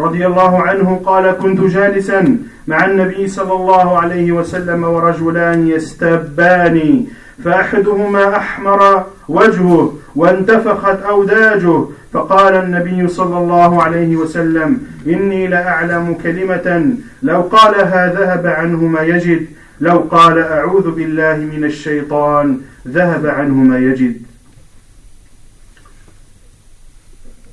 رضي 0.00 0.26
الله 0.26 0.62
عنه 0.62 1.00
قال 1.04 1.30
كنت 1.30 1.60
جالسا 1.60 2.38
مع 2.66 2.84
النبي 2.84 3.28
صلى 3.28 3.52
الله 3.52 3.98
عليه 3.98 4.32
وسلم 4.32 4.84
ورجلان 4.84 5.68
يستبان 5.68 7.06
فأحدهما 7.44 8.36
أحمر 8.36 9.06
وجهه 9.28 9.98
وانتفخت 10.16 11.02
أوداجه 11.02 11.84
فقال 12.12 12.54
النبي 12.54 13.08
صلى 13.08 13.38
الله 13.38 13.82
عليه 13.82 14.16
وسلم 14.16 14.80
إني 15.06 15.46
لأعلم 15.46 16.14
كلمة 16.22 16.96
لو 17.22 17.40
قالها 17.42 18.12
ذهب 18.14 18.46
عنه 18.46 18.84
ما 18.84 19.00
يجد 19.00 19.46
لو 19.80 19.98
قال 19.98 20.38
أعوذ 20.38 20.90
بالله 20.90 21.36
من 21.36 21.64
الشيطان 21.64 22.60
ذهب 22.88 23.26
عنه 23.26 23.54
ما 23.54 23.78
يجد. 23.78 24.22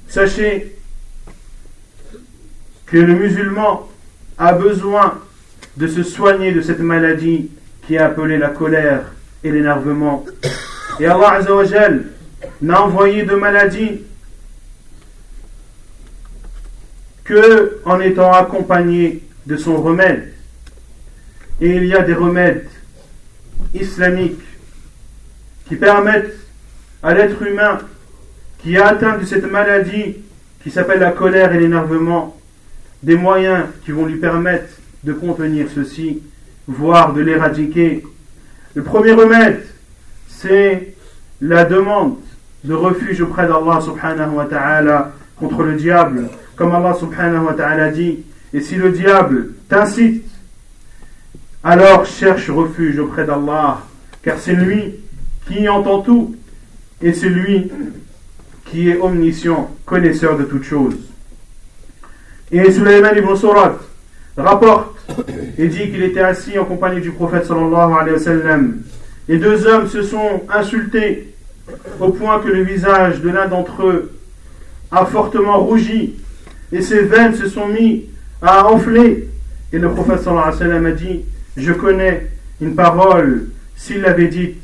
Sachez 0.07 0.61
que 2.93 2.99
le 2.99 3.15
musulman 3.15 3.89
a 4.37 4.53
besoin 4.53 5.19
de 5.77 5.87
se 5.87 6.03
soigner 6.03 6.51
de 6.51 6.61
cette 6.61 6.79
maladie 6.79 7.49
qui 7.87 7.95
est 7.95 7.97
appelée 7.97 8.37
la 8.37 8.49
colère 8.49 9.01
et 9.43 9.49
l'énervement. 9.49 10.23
Et 10.99 11.07
Allah 11.07 11.31
Azzawajal 11.39 12.03
n'a 12.61 12.83
envoyé 12.83 13.23
de 13.23 13.33
maladie 13.33 14.01
que 17.23 17.79
en 17.83 17.99
étant 17.99 18.31
accompagné 18.31 19.23
de 19.47 19.57
son 19.57 19.81
remède. 19.81 20.31
Et 21.61 21.75
il 21.75 21.85
y 21.85 21.95
a 21.95 22.03
des 22.03 22.13
remèdes 22.13 22.69
islamiques 23.73 24.45
qui 25.67 25.77
permettent 25.77 26.35
à 27.01 27.15
l'être 27.15 27.41
humain 27.41 27.79
qui 28.59 28.75
est 28.75 28.81
atteint 28.81 29.17
de 29.17 29.25
cette 29.25 29.49
maladie 29.51 30.17
qui 30.61 30.69
s'appelle 30.69 30.99
la 30.99 31.11
colère 31.11 31.53
et 31.55 31.59
l'énervement 31.59 32.37
des 33.03 33.15
moyens 33.15 33.65
qui 33.85 33.91
vont 33.91 34.05
lui 34.05 34.15
permettre 34.15 34.73
de 35.03 35.13
contenir 35.13 35.67
ceci, 35.73 36.21
voire 36.67 37.13
de 37.13 37.21
l'éradiquer. 37.21 38.03
Le 38.73 38.83
premier 38.83 39.11
remède, 39.11 39.63
c'est 40.27 40.95
la 41.41 41.65
demande 41.65 42.15
de 42.63 42.73
refuge 42.73 43.21
auprès 43.21 43.45
d'Allah 43.45 43.81
subhanahu 43.81 44.35
wa 44.35 44.45
ta'ala 44.45 45.11
contre 45.37 45.63
le 45.63 45.73
diable 45.75 46.29
comme 46.55 46.73
Allah 46.73 46.93
subhanahu 46.93 47.45
wa 47.45 47.53
ta'ala 47.53 47.89
dit, 47.89 48.19
et 48.53 48.61
si 48.61 48.75
le 48.75 48.91
diable 48.91 49.53
t'incite, 49.67 50.23
alors 51.63 52.05
cherche 52.05 52.49
refuge 52.49 52.99
auprès 52.99 53.25
d'Allah, 53.25 53.81
car 54.21 54.37
c'est 54.37 54.53
lui 54.53 54.95
qui 55.47 55.67
entend 55.67 56.01
tout, 56.01 56.35
et 57.01 57.13
c'est 57.13 57.29
lui 57.29 57.71
qui 58.65 58.89
est 58.89 58.99
omniscient, 58.99 59.71
connaisseur 59.85 60.37
de 60.37 60.43
toutes 60.43 60.63
choses. 60.63 60.95
Et 62.53 62.71
Sulaiman 62.71 63.17
ibn 63.17 63.35
Surat 63.35 63.79
rapporte 64.37 64.95
et 65.57 65.67
dit 65.67 65.89
qu'il 65.89 66.03
était 66.03 66.19
assis 66.19 66.59
en 66.59 66.65
compagnie 66.65 67.01
du 67.01 67.09
prophète 67.09 67.45
sallallahu 67.45 67.93
alayhi 67.99 68.27
wa. 68.27 68.57
Les 69.27 69.37
deux 69.39 69.65
hommes 69.65 69.87
se 69.87 70.03
sont 70.03 70.43
insultés 70.53 71.33
au 71.99 72.09
point 72.09 72.39
que 72.41 72.49
le 72.49 72.61
visage 72.61 73.21
de 73.21 73.29
l'un 73.29 73.47
d'entre 73.47 73.87
eux 73.87 74.11
a 74.91 75.03
fortement 75.05 75.61
rougi 75.61 76.13
et 76.71 76.83
ses 76.83 77.01
veines 77.01 77.33
se 77.33 77.49
sont 77.49 77.67
mis 77.69 78.05
à 78.39 78.67
enfler. 78.67 79.29
Et 79.71 79.79
le 79.79 79.89
prophète 79.89 80.21
sallallahu 80.21 80.53
alayhi 80.61 80.83
wa 80.83 80.89
a 80.89 80.91
dit, 80.91 81.21
je 81.57 81.73
connais 81.73 82.27
une 82.61 82.75
parole, 82.75 83.47
s'il 83.75 84.01
l'avait 84.01 84.27
dite, 84.27 84.61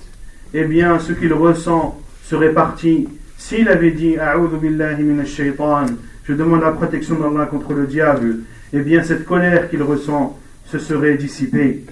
eh 0.54 0.64
bien 0.64 1.00
ce 1.00 1.12
qu'il 1.12 1.34
ressent 1.34 2.00
serait 2.24 2.54
parti. 2.54 3.08
S'il 3.36 3.68
avait 3.68 3.92
dit, 3.92 4.16
je 6.29 6.33
demande 6.33 6.63
la 6.63 6.73
protection 6.73 7.17
d'Allah 7.17 7.47
contre 7.47 7.73
le 7.75 7.87
diable, 7.87 8.37
eh 8.73 8.81
bien 8.81 9.03
cette 9.03 9.25
colère 9.25 9.69
qu'il 9.71 9.83
ressent 9.83 10.39
se 10.67 10.79
serait 10.79 11.15
dissipée. 11.15 11.85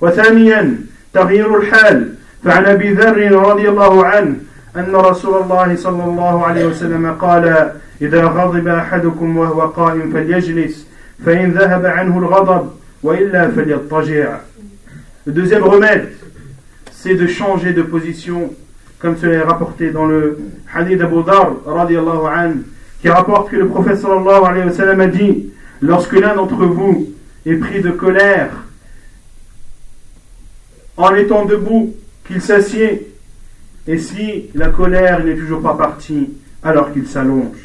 وثانيا 0.00 0.76
تغيير 1.14 1.56
الحال 1.56 2.14
فعن 2.44 2.64
ابي 2.64 2.90
ذر 2.92 3.32
رضي 3.32 3.68
الله 3.68 4.06
عنه 4.06 4.36
ان 4.76 4.94
رسول 4.94 5.42
الله 5.42 5.76
صلى 5.76 6.04
الله 6.04 6.46
عليه 6.46 6.66
وسلم 6.66 7.12
قال 7.12 7.72
إذا 8.00 8.24
غضب 8.24 8.68
أحدكم 8.68 9.36
وهو 9.36 9.60
قائم 9.60 10.12
فليجلس 10.12 10.86
فإن 11.26 11.50
ذهب 11.50 11.86
عنه 11.86 12.18
الغضب 12.18 12.70
وإلا 13.02 13.50
فليضطجع 13.50 14.38
Le 15.24 15.32
deuxième 15.32 15.62
remède, 15.62 16.08
c'est 16.90 17.14
de 17.14 17.28
changer 17.28 17.72
de 17.72 17.82
position, 17.82 18.52
comme 18.98 19.16
cela 19.16 19.34
est 19.34 19.42
rapporté 19.42 19.90
dans 19.92 20.04
le 20.04 20.36
hadith 20.74 20.98
d'Abu 20.98 21.22
Dar, 21.22 21.52
radiallahu 21.64 22.26
an, 22.26 22.54
qui 23.00 23.08
rapporte 23.08 23.50
que 23.50 23.56
le 23.56 23.68
prophète 23.68 23.98
sallallahu 23.98 24.44
alayhi 24.44 24.66
wa 24.66 24.72
sallam 24.72 25.00
a 25.00 25.06
dit, 25.06 25.50
lorsque 25.80 26.12
l'un 26.12 26.34
d'entre 26.34 26.64
vous 26.64 27.10
est 27.46 27.56
pris 27.56 27.80
de 27.80 27.90
colère, 27.90 28.50
en 30.96 31.14
étant 31.14 31.44
debout, 31.44 31.94
qu'il 32.26 32.40
s'assied, 32.40 33.12
et 33.86 33.98
si 33.98 34.50
la 34.54 34.68
colère 34.68 35.24
n'est 35.24 35.34
toujours 35.34 35.62
pas 35.62 35.74
partie, 35.74 36.30
alors 36.62 36.92
qu'il 36.92 37.06
s'allonge. 37.06 37.56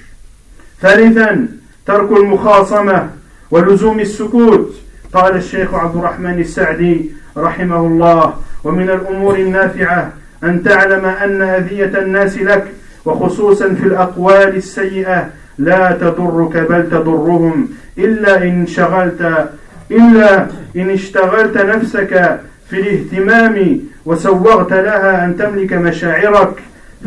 ثالثا 0.81 1.47
ترك 1.85 2.11
المخاصمة 2.11 3.09
ولزوم 3.51 3.99
السكوت 3.99 4.75
قال 5.13 5.35
الشيخ 5.35 5.73
عبد 5.73 5.95
الرحمن 5.95 6.39
السعدي 6.39 7.11
رحمه 7.37 7.87
الله 7.87 8.33
ومن 8.63 8.89
الأمور 8.89 9.35
النافعة 9.35 10.13
أن 10.43 10.63
تعلم 10.63 11.05
أن 11.05 11.41
أذية 11.41 11.99
الناس 11.99 12.37
لك 12.37 12.67
وخصوصا 13.04 13.68
في 13.74 13.86
الأقوال 13.86 14.56
السيئة 14.56 15.28
لا 15.58 15.92
تضرك 15.92 16.56
بل 16.56 16.90
تضرهم. 16.90 17.68
إلا 17.98 18.42
إن 18.42 18.66
شغلت 18.66 19.48
إلا 19.90 20.46
إن 20.76 20.90
اشتغلت 20.90 21.56
نفسك 21.56 22.40
في 22.70 22.80
الاهتمام 22.80 23.78
وسوغت 24.06 24.72
لها 24.72 25.24
أن 25.24 25.36
تملك 25.36 25.72
مشاعرك 25.72 26.54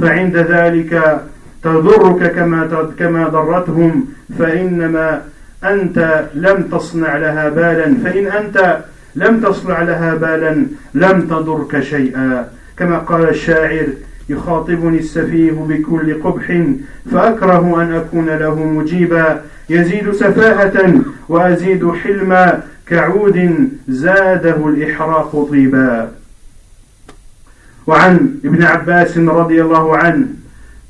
فعند 0.01 0.37
ذلك 0.37 1.21
تضرك 1.63 2.31
كما 2.31 2.89
كما 2.99 3.27
ضرتهم. 3.27 4.05
فإنما 4.39 5.21
أنت 5.63 6.25
لم 6.33 6.63
تصنع 6.71 7.17
لها 7.17 7.49
بالا. 7.49 7.95
فإن 8.03 8.27
أنت 8.27 8.77
لم 9.15 9.39
تصنع 9.39 9.81
لها 9.81 10.15
بالا 10.15 10.65
لم 10.93 11.21
تضرك 11.21 11.79
شيئا. 11.79 12.49
كما 12.77 12.97
قال 12.97 13.29
الشاعر 13.29 13.87
يخاطبني 14.29 14.99
السفيه 14.99 15.51
بكل 15.51 16.21
قبح 16.23 16.61
فأكره 17.11 17.81
أن 17.81 17.93
أكون 17.93 18.29
له 18.29 18.63
مجيبا. 18.63 19.41
يزيد 19.69 20.11
سفاهة 20.11 20.93
وأزيد 21.29 21.91
حلما 21.91 22.63
كعود 22.87 23.69
زاده 23.87 24.67
الإحراق 24.67 25.47
طيبا. 25.51 26.11
وعن 27.87 28.39
ابن 28.45 28.63
عباس 28.63 29.17
رضي 29.17 29.61
الله 29.61 29.97
عنه 29.97 30.25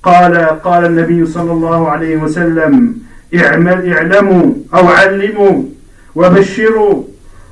قال 0.04 0.38
قال 0.38 0.86
النبي 0.86 1.26
صلى 1.26 1.52
الله 1.52 1.90
عليه 1.90 2.18
وسلم 2.18 2.98
اعمل 3.36 3.94
اعلموا 3.94 4.54
أو 4.74 4.88
علموا 4.88 5.64
وبشروا 6.16 7.04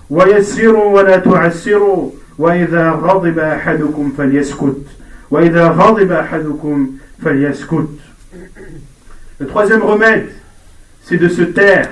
ويسروا 0.10 0.96
ولا 0.96 1.17
تعسروا 1.17 2.10
وإذا 2.38 2.91
غضب 2.91 3.39
أحدكم 3.39 4.12
فليسكت. 4.17 4.78
Le 9.40 9.48
troisième 9.48 9.82
remède, 9.82 10.30
c'est 11.04 11.18
de 11.18 11.28
se 11.28 11.42
taire 11.42 11.90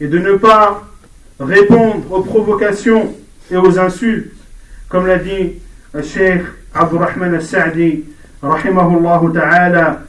et 0.00 0.06
de 0.06 0.18
ne 0.18 0.34
pas 0.34 0.82
répondre 1.40 2.10
aux 2.10 2.22
provocations 2.22 3.14
et 3.50 3.56
aux 3.56 3.78
insultes, 3.78 4.32
comme 4.88 5.06
l'a 5.06 5.18
dit 5.18 5.54
le 5.92 6.02
Cheikh 6.02 6.42
Abdurrahman 6.74 7.34
al-Sa'di, 7.34 8.04
ta'ala, 8.40 10.02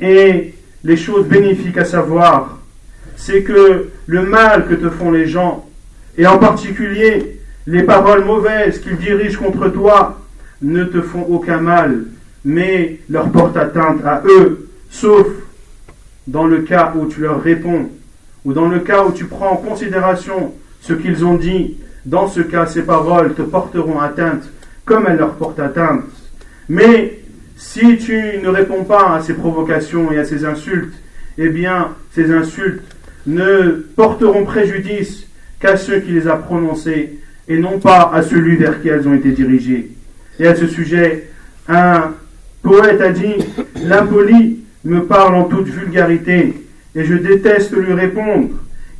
et 0.00 0.54
les 0.84 0.96
choses 0.96 1.26
bénéfiques 1.26 1.78
à 1.78 1.84
savoir, 1.84 2.58
c'est 3.16 3.42
que 3.42 3.90
le 4.06 4.22
mal 4.22 4.66
que 4.66 4.74
te 4.74 4.90
font 4.90 5.10
les 5.10 5.26
gens, 5.26 5.68
et 6.18 6.26
en 6.26 6.38
particulier 6.38 7.40
les 7.66 7.82
paroles 7.82 8.24
mauvaises 8.24 8.80
qu'ils 8.80 8.96
dirigent 8.96 9.38
contre 9.38 9.68
toi, 9.68 10.20
ne 10.62 10.84
te 10.84 11.00
font 11.00 11.22
aucun 11.28 11.58
mal, 11.58 12.04
mais 12.44 13.00
leur 13.08 13.30
portent 13.30 13.56
atteinte 13.56 14.04
à 14.04 14.22
eux, 14.26 14.68
sauf 14.90 15.26
dans 16.26 16.46
le 16.46 16.60
cas 16.60 16.92
où 16.96 17.06
tu 17.06 17.20
leur 17.20 17.42
réponds, 17.42 17.90
ou 18.44 18.52
dans 18.52 18.68
le 18.68 18.80
cas 18.80 19.04
où 19.04 19.12
tu 19.12 19.24
prends 19.24 19.52
en 19.52 19.56
considération 19.56 20.54
ce 20.80 20.92
qu'ils 20.92 21.24
ont 21.24 21.36
dit. 21.36 21.76
Dans 22.04 22.28
ce 22.28 22.40
cas, 22.40 22.66
ces 22.66 22.82
paroles 22.82 23.34
te 23.34 23.42
porteront 23.42 23.98
atteinte 23.98 24.44
comme 24.84 25.06
elles 25.08 25.18
leur 25.18 25.34
portent 25.34 25.58
atteinte. 25.58 26.04
Mais 26.68 27.20
si 27.56 27.98
tu 27.98 28.38
ne 28.42 28.48
réponds 28.48 28.84
pas 28.84 29.16
à 29.16 29.22
ces 29.22 29.34
provocations 29.34 30.12
et 30.12 30.18
à 30.18 30.24
ces 30.24 30.44
insultes, 30.44 30.94
eh 31.38 31.48
bien, 31.48 31.88
ces 32.12 32.30
insultes 32.32 32.82
ne 33.26 33.84
porteront 33.96 34.44
préjudice 34.44 35.26
qu'à 35.58 35.76
ceux 35.76 35.98
qui 36.00 36.12
les 36.12 36.28
a 36.28 36.36
prononcées 36.36 37.18
et 37.48 37.58
non 37.58 37.78
pas 37.78 38.10
à 38.12 38.22
celui 38.22 38.56
vers 38.56 38.80
qui 38.80 38.88
elles 38.88 39.08
ont 39.08 39.14
été 39.14 39.32
dirigées. 39.32 39.95
Et 40.38 40.46
à 40.46 40.54
ce 40.54 40.66
sujet, 40.66 41.28
un 41.68 42.12
poète 42.62 43.00
a 43.00 43.10
dit 43.10 43.34
L'impoli 43.82 44.60
me 44.84 45.04
parle 45.04 45.34
en 45.34 45.44
toute 45.44 45.68
vulgarité 45.68 46.54
et 46.94 47.04
je 47.04 47.14
déteste 47.14 47.72
lui 47.76 47.92
répondre. 47.92 48.50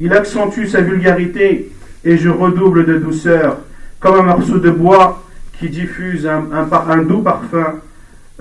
Il 0.01 0.13
accentue 0.13 0.67
sa 0.67 0.81
vulgarité 0.81 1.71
et 2.05 2.17
je 2.17 2.29
redouble 2.29 2.85
de 2.85 2.99
douceur, 2.99 3.59
comme 4.01 4.21
un 4.21 4.23
morceau 4.23 4.59
de 4.59 4.71
bois 4.71 5.25
qui 5.59 5.69
diffuse 5.69 6.27
un, 6.27 7.03
doux 7.03 7.23
parfum, 7.23 7.81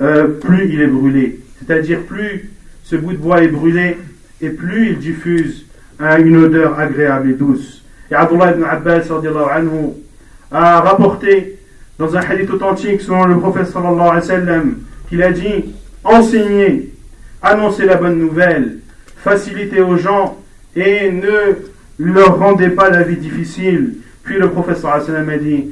euh, 0.01 0.27
plus 0.27 0.69
il 0.69 0.81
est 0.81 0.87
brûlé. 0.87 1.39
C'est-à-dire 1.59 2.01
plus 2.01 2.49
ce 2.83 2.95
bout 2.95 3.13
de 3.13 3.17
bois 3.17 3.41
est 3.41 3.47
brûlé 3.47 3.97
et 4.41 4.49
plus 4.49 4.89
il 4.89 4.99
diffuse 4.99 5.65
une 5.99 6.35
odeur 6.37 6.77
agréable 6.77 7.31
et 7.31 7.33
douce. 7.33 7.83
Et 8.11 8.15
Abdullah 8.15 8.51
ibn 8.51 8.63
Abbas 8.63 9.07
a 10.51 10.81
rapporté 10.81 11.54
dans 11.98 12.16
un 12.16 12.20
hadith 12.20 12.50
authentique 12.50 13.00
selon 13.00 13.26
le 13.26 13.38
prophète 13.38 13.66
sallallahu 13.66 14.00
alayhi 14.00 14.14
wa 14.14 14.22
sallam 14.22 14.78
qu'il 15.08 15.22
a 15.22 15.32
dit 15.32 15.64
enseigner, 16.04 16.92
annoncer 17.42 17.84
la 17.84 17.96
bonne 17.96 18.18
nouvelle, 18.18 18.78
faciliter 19.16 19.80
aux 19.80 19.96
gens 19.96 20.38
et 20.74 21.10
ne 21.10 21.56
leur 21.98 22.38
rendez 22.38 22.70
pas 22.70 22.90
la 22.90 23.02
vie 23.02 23.16
difficile. 23.16 23.96
Puis 24.22 24.38
le 24.38 24.50
prophète 24.50 24.78
sallallahu 24.78 25.02
alayhi 25.02 25.12
wa 25.12 25.16
sallam 25.18 25.28
a 25.28 25.38
dit 25.38 25.70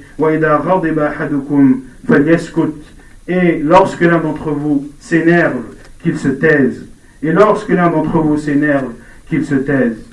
et 3.29 3.59
lorsque 3.59 4.01
l'un 4.01 4.18
d'entre 4.18 4.51
vous 4.51 4.90
s'énerve, 5.01 5.62
qu'il 6.03 6.18
se 6.18 6.29
taise. 6.29 6.87
Et 7.23 7.31
lorsque 7.31 7.68
l'un 7.68 7.90
d'entre 7.90 8.18
vous 8.18 8.38
s'énerve, 8.38 8.92
qu'il 9.29 9.44
se 9.44 9.55
taise. 9.55 10.05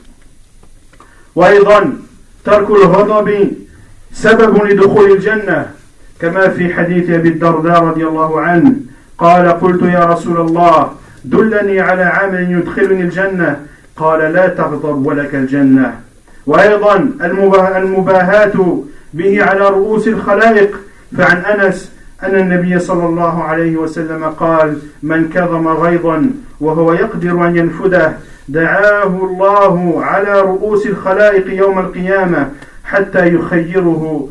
وأيضا 1.36 1.94
ترك 2.46 2.70
الغضب 2.70 3.52
سبب 4.14 4.64
لدخول 4.64 5.12
الجنة 5.12 5.66
كما 6.21 6.49
في 6.49 6.75
حديث 6.75 7.11
أبي 7.11 7.29
الدرداء 7.29 7.85
رضي 7.85 8.07
الله 8.07 8.41
عنه 8.41 8.73
قال 9.19 9.49
قلت 9.49 9.83
يا 9.83 10.05
رسول 10.05 10.41
الله 10.41 10.93
دلني 11.25 11.81
على 11.81 12.03
عمل 12.03 12.53
يدخلني 12.53 13.03
الجنة. 13.03 13.57
قال 13.97 14.33
لا 14.33 14.49
تغضب 14.49 15.07
ولك 15.07 15.35
الجنة. 15.35 15.95
وأيضا 16.47 16.97
المباهاة 17.77 18.83
به 19.15 19.45
على 19.45 19.69
رؤوس 19.69 20.09
الخلائق. 20.09 20.77
فعن 21.17 21.37
أنس 21.37 21.93
أن 22.23 22.35
النبي 22.39 22.79
صلى 22.79 23.07
الله 23.07 23.45
عليه 23.45 23.77
وسلم 23.77 24.25
قال 24.25 24.79
من 25.03 25.31
كظم 25.35 25.69
غيظا 25.69 26.31
وهو 26.61 26.93
يقدر 26.93 27.47
أن 27.47 27.57
ينفده 27.57 28.13
دعاه 28.49 29.07
الله 29.07 30.05
على 30.05 30.41
رؤوس 30.41 30.87
الخلائق 30.87 31.55
يوم 31.55 31.79
القيامة 31.79 32.49
حتى 32.85 33.29
يخيره 33.35 34.29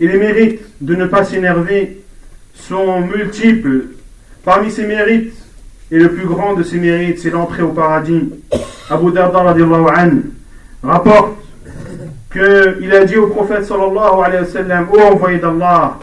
Et 0.00 0.06
les 0.06 0.18
mérites 0.18 0.60
de 0.80 0.94
ne 0.94 1.06
pas 1.06 1.24
s'énerver 1.24 2.02
sont 2.54 3.00
multiples. 3.00 3.84
Parmi 4.44 4.70
ces 4.70 4.86
mérites, 4.86 5.34
et 5.90 5.98
le 5.98 6.12
plus 6.12 6.26
grand 6.26 6.54
de 6.54 6.62
ces 6.62 6.78
mérites, 6.78 7.20
c'est 7.20 7.30
l'entrée 7.30 7.62
au 7.62 7.72
paradis. 7.72 8.30
Abu 8.90 9.12
Darda 9.12 9.54
rapporte 10.82 11.36
qu'il 12.32 12.92
a 12.92 13.04
dit 13.04 13.16
au 13.16 13.26
prophète 13.28 13.64
sallallahu 13.64 14.24
alayhi 14.24 14.44
wa 14.44 14.48
sallam, 14.48 14.88
Ô 14.90 15.00
envoyé 15.00 15.38
d'Allah, 15.38 15.98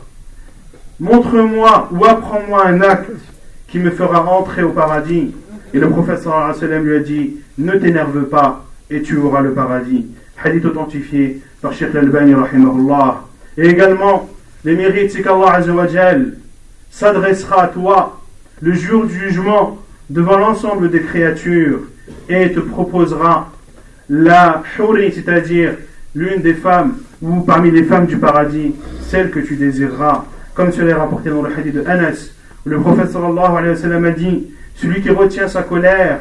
montre-moi 0.99 1.89
ou 1.91 2.05
apprends-moi 2.05 2.67
un 2.67 2.81
acte 2.81 3.11
qui 3.67 3.79
me 3.79 3.91
fera 3.91 4.23
entrer 4.25 4.63
au 4.63 4.69
paradis. 4.71 5.31
Et 5.73 5.79
le 5.79 5.89
prophète 5.89 6.19
sallallahu 6.19 6.43
alayhi 6.43 6.59
wasallam 6.59 6.85
lui 6.85 6.95
a 6.95 6.99
dit, 6.99 7.37
ne 7.57 7.73
t'énerve 7.73 8.23
pas 8.25 8.65
et 8.89 9.01
tu 9.01 9.17
auras 9.17 9.41
le 9.41 9.53
paradis. 9.53 10.07
Hadith 10.43 10.65
authentifié 10.65 11.41
par 11.61 11.73
Sheikh 11.73 11.95
Al-Bani 11.95 12.33
rahimahullah. 12.33 13.23
Et 13.57 13.67
également, 13.67 14.29
les 14.63 14.75
mérites, 14.75 15.11
c'est 15.11 15.21
qu'Allah 15.21 15.61
s'adressera 16.89 17.63
à 17.63 17.67
toi 17.67 18.21
le 18.61 18.73
jour 18.73 19.05
du 19.05 19.17
jugement 19.17 19.77
devant 20.09 20.37
l'ensemble 20.37 20.89
des 20.89 21.01
créatures 21.01 21.81
et 22.27 22.51
te 22.51 22.59
proposera 22.59 23.51
la 24.09 24.63
shuri, 24.75 25.11
c'est-à-dire 25.13 25.75
l'une 26.15 26.41
des 26.41 26.55
femmes 26.55 26.97
ou 27.21 27.41
parmi 27.41 27.71
les 27.71 27.83
femmes 27.83 28.07
du 28.07 28.17
paradis, 28.17 28.73
celle 29.01 29.29
que 29.29 29.39
tu 29.39 29.55
désireras, 29.55 30.25
comme 30.53 30.71
cela 30.71 30.91
est 30.91 30.93
rapporté 30.93 31.29
dans 31.29 31.41
le 31.41 31.55
hadith 31.55 31.75
de 31.75 31.83
Anas, 31.85 32.31
le 32.65 32.79
prophète 32.79 33.11
sallallahu 33.11 33.57
alayhi 33.57 33.69
wa 33.69 33.75
sallam 33.75 34.05
a 34.05 34.11
dit 34.11 34.47
celui 34.75 35.01
qui 35.01 35.09
retient 35.09 35.47
sa 35.47 35.63
colère 35.63 36.19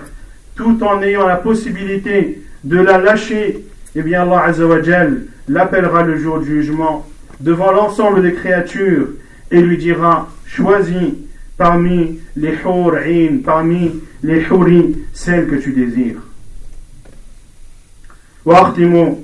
tout 0.55 0.83
en 0.83 1.03
ayant 1.03 1.27
la 1.27 1.37
possibilité 1.37 2.43
de 2.65 2.81
la 2.81 2.99
lâcher, 2.99 3.65
eh 3.96 4.02
bien 4.02 4.22
Allah 4.22 4.46
azawajal 4.46 5.24
l'appellera 5.48 6.04
le 6.04 6.18
jour 6.18 6.40
du 6.40 6.48
jugement 6.48 7.06
devant 7.40 7.72
l'ensemble 7.72 8.22
des 8.22 8.34
créatures 8.34 9.08
et 9.52 9.62
lui 9.62 9.78
dira 9.78 10.30
choisis 10.46 11.14
parmi 11.58 12.20
les 12.36 12.56
hur'in, 12.66 13.38
parmi 13.44 14.02
les 14.24 14.42
huri, 14.42 14.96
celles 15.14 15.48
que 15.48 15.56
tu 15.56 15.72
désires. 15.72 16.22
واختم 18.46 19.16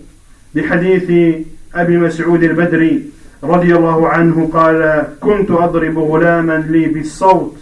بحديث 0.55 1.35
ابي 1.75 1.97
مسعود 1.97 2.43
البدري 2.43 3.03
رضي 3.43 3.75
الله 3.75 4.07
عنه 4.07 4.49
قال 4.53 5.07
كنت 5.21 5.51
اضرب 5.51 5.99
غلاما 5.99 6.65
لي 6.69 6.87
بالصوت 6.87 7.57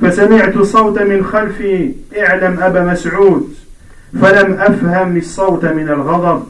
فسمعت 0.00 0.58
صوت 0.58 0.98
من 0.98 1.24
خلفي 1.24 1.92
اعلم 2.18 2.58
ابا 2.60 2.84
مسعود 2.84 3.54
فلم 4.21 4.53
أفهم 4.53 5.17
الصوت 5.17 5.65
من 5.65 5.89
الغضب. 5.89 6.43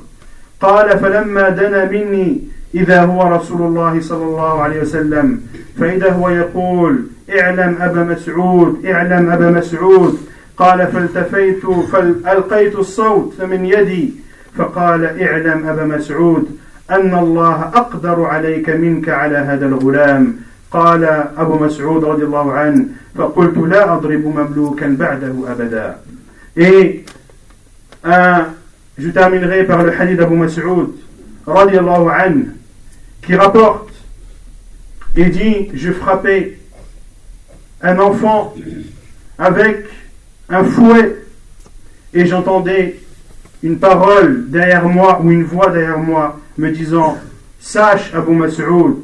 قال 0.61 0.99
فلما 0.99 1.49
دنا 1.49 1.85
مني 1.85 2.41
إذا 2.75 3.01
هو 3.01 3.35
رسول 3.35 3.61
الله 3.61 4.01
صلى 4.01 4.23
الله 4.23 4.61
عليه 4.61 4.81
وسلم. 4.81 5.41
فإذا 5.79 6.11
هو 6.11 6.29
يقول 6.29 6.99
اعلم 7.39 7.77
أبا 7.81 8.03
مسعود 8.03 8.85
اعلم 8.85 9.29
أبا 9.29 9.51
مسعود. 9.51 10.17
قال 10.57 10.87
فالتفيت 10.87 11.65
فألقيت 11.65 12.75
الصوت 12.75 13.41
من 13.41 13.65
يدي. 13.65 14.13
فقال 14.57 15.21
اعلم 15.21 15.67
أبا 15.67 15.85
مسعود 15.85 16.57
أن 16.91 17.13
الله 17.19 17.61
أقدر 17.61 18.23
عليك 18.23 18.69
منك 18.69 19.09
على 19.09 19.37
هذا 19.37 19.65
الغلام. 19.65 20.35
قال 20.71 21.03
أبو 21.37 21.59
مسعود 21.65 22.03
رضي 22.03 22.23
الله 22.23 22.53
عنه 22.53 22.85
فقلت 23.15 23.57
لا 23.57 23.93
أضرب 23.93 24.25
مملوكا 24.25 24.95
بعده 24.99 25.33
أبدا. 25.51 25.95
Et 26.57 27.00
je 28.03 29.09
terminerai 29.09 29.63
par 29.65 29.83
le 29.83 29.99
hadith 29.99 30.17
d'Abu 30.17 30.35
Mas'ud, 30.35 30.89
qui 33.21 33.35
rapporte 33.35 33.89
et 35.15 35.25
dit, 35.25 35.69
je 35.73 35.91
frappais 35.91 36.57
un 37.81 37.99
enfant 37.99 38.53
avec 39.37 39.85
un 40.49 40.63
fouet 40.63 41.17
et 42.13 42.25
j'entendais 42.25 42.99
une 43.63 43.77
parole 43.77 44.49
derrière 44.49 44.87
moi 44.87 45.19
ou 45.21 45.31
une 45.31 45.43
voix 45.43 45.69
derrière 45.69 45.99
moi 45.99 46.39
me 46.57 46.71
disant 46.71 47.17
Sache 47.59 48.13
Abu 48.13 48.33
Mas'ud 48.33 48.95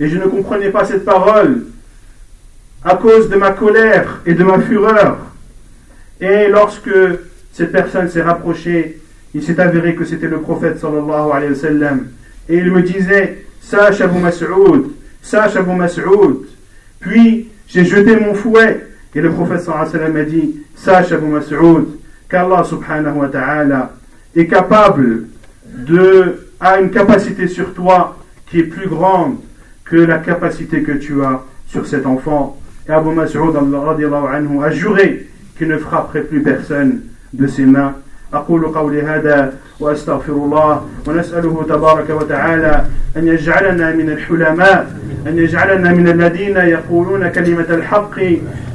et 0.00 0.08
je 0.08 0.16
ne 0.16 0.26
comprenais 0.26 0.70
pas 0.70 0.84
cette 0.84 1.04
parole 1.04 1.66
à 2.84 2.96
cause 2.96 3.28
de 3.28 3.36
ma 3.36 3.50
colère 3.50 4.20
et 4.26 4.34
de 4.34 4.44
ma 4.44 4.60
fureur. 4.60 5.18
Et 6.20 6.48
lorsque 6.48 6.90
cette 7.56 7.72
personne 7.72 8.06
s'est 8.10 8.20
rapprochée, 8.20 9.00
il 9.34 9.42
s'est 9.42 9.58
avéré 9.58 9.94
que 9.94 10.04
c'était 10.04 10.26
le 10.26 10.40
prophète 10.40 10.78
sallallahu 10.78 11.30
alayhi 11.32 11.52
wa 11.52 11.58
sallam. 11.58 12.08
Et 12.50 12.58
il 12.58 12.70
me 12.70 12.82
disait 12.82 13.46
Sache 13.62 14.02
Abu 14.02 14.18
Mas'ud, 14.18 14.90
sache 15.22 15.56
Abu 15.56 15.74
Mas'ud. 15.74 16.44
Puis 17.00 17.48
j'ai 17.66 17.86
jeté 17.86 18.20
mon 18.20 18.34
fouet 18.34 18.86
et 19.14 19.22
le 19.22 19.30
prophète 19.30 19.62
sallallahu 19.62 19.88
alayhi 19.88 19.96
wa 19.96 20.00
sallam 20.00 20.16
a 20.16 20.24
dit 20.24 20.56
Sache 20.74 21.12
Abu 21.12 21.28
Mas'ud 21.28 21.86
qu'Allah 22.28 22.62
subhanahu 22.62 23.20
wa 23.20 23.28
ta'ala 23.28 23.92
est 24.36 24.48
capable 24.48 25.24
de, 25.64 26.50
a 26.60 26.78
une 26.78 26.90
capacité 26.90 27.48
sur 27.48 27.72
toi 27.72 28.18
qui 28.50 28.58
est 28.58 28.64
plus 28.64 28.86
grande 28.86 29.38
que 29.86 29.96
la 29.96 30.18
capacité 30.18 30.82
que 30.82 30.92
tu 30.92 31.24
as 31.24 31.42
sur 31.68 31.86
cet 31.86 32.04
enfant. 32.04 32.60
Et 32.86 32.92
Abu 32.92 33.14
Mas'ud 33.14 33.56
a 33.56 34.70
juré 34.72 35.26
qu'il 35.56 35.68
ne 35.68 35.78
frapperait 35.78 36.20
plus 36.20 36.42
personne 36.42 37.00
de 37.38 37.46
ses 37.46 37.66
mains. 37.66 37.92
أقول 38.34 38.64
قولي 38.74 39.02
هذا 39.02 39.52
وأستغفر 39.80 40.32
الله 40.32 40.86
ونسأله 41.06 41.64
تبارك 41.68 42.10
وتعالى 42.10 42.84
أن 43.16 43.28
يجعلنا 43.28 43.92
من 43.92 44.10
الحلماء 44.10 44.96
أن 45.26 45.38
يجعلنا 45.38 45.92
من 45.92 46.08
الذين 46.08 46.56
يقولون 46.56 47.28
كلمة 47.28 47.66
الحق 47.70 48.14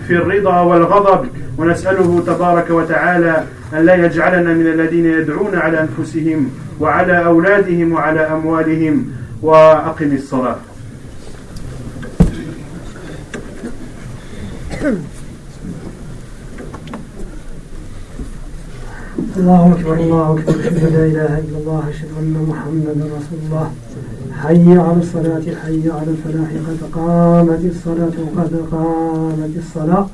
في 0.08 0.14
الرضا 0.14 0.62
والغضب. 0.62 1.28
ونسأله 1.58 2.24
تبارك 2.28 2.70
وتعالى 2.70 3.44
أن 3.74 3.86
لا 3.86 3.96
يجعلنا 4.06 4.54
من 4.54 4.68
الذين 4.68 5.06
يدعون 5.06 5.56
على 5.56 5.88
أنفسهم 5.88 6.50
وعلى 6.80 7.26
أولادهم 7.26 7.92
وعلى 7.92 8.20
أموالهم. 8.20 9.06
وأقم 9.42 10.12
الصلاة. 10.16 10.60
الله 19.38 19.74
أكبر 19.74 19.94
الله 19.94 20.32
أكبر 20.32 20.60
أشهد 20.60 20.94
لا 20.94 21.06
إله 21.06 21.40
إلا 21.40 21.58
الله 21.58 21.84
أشهد 21.90 22.10
أن 22.20 22.46
محمدا 22.50 22.92
رسول 22.92 23.40
الله. 23.46 23.72
حي 24.42 24.78
على 24.78 25.00
الصلاة 25.00 25.46
حي 25.64 25.92
على 25.92 26.12
الفلاح 26.16 26.50
قد 26.68 26.80
قامت 26.94 27.66
الصلاة 27.66 28.18
قد 28.38 28.54
قامت 28.72 29.54
الصلاة. 29.58 30.08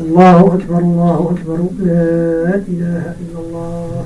الله 0.00 0.40
أكبر 0.54 0.78
الله 0.78 1.34
أكبر 1.34 1.58
لا 1.78 2.54
إله 2.72 3.14
إلا 3.22 3.38
الله. 3.44 4.04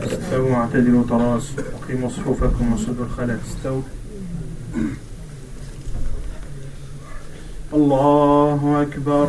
استووا 0.00 0.54
اعتدلوا 0.54 1.02
تراص 1.08 1.46
أقيموا 1.82 2.08
صفوفكم 2.08 2.72
وسدوا 2.72 3.04
الخلل. 3.04 3.38
استووا. 3.48 3.82
الله 7.74 8.82
أكبر. 8.82 9.28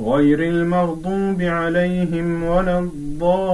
غير 0.00 0.42
المغضوب 0.42 1.42
عليهم 1.42 2.44
ولا 2.44 2.78
الضالين. 2.78 3.46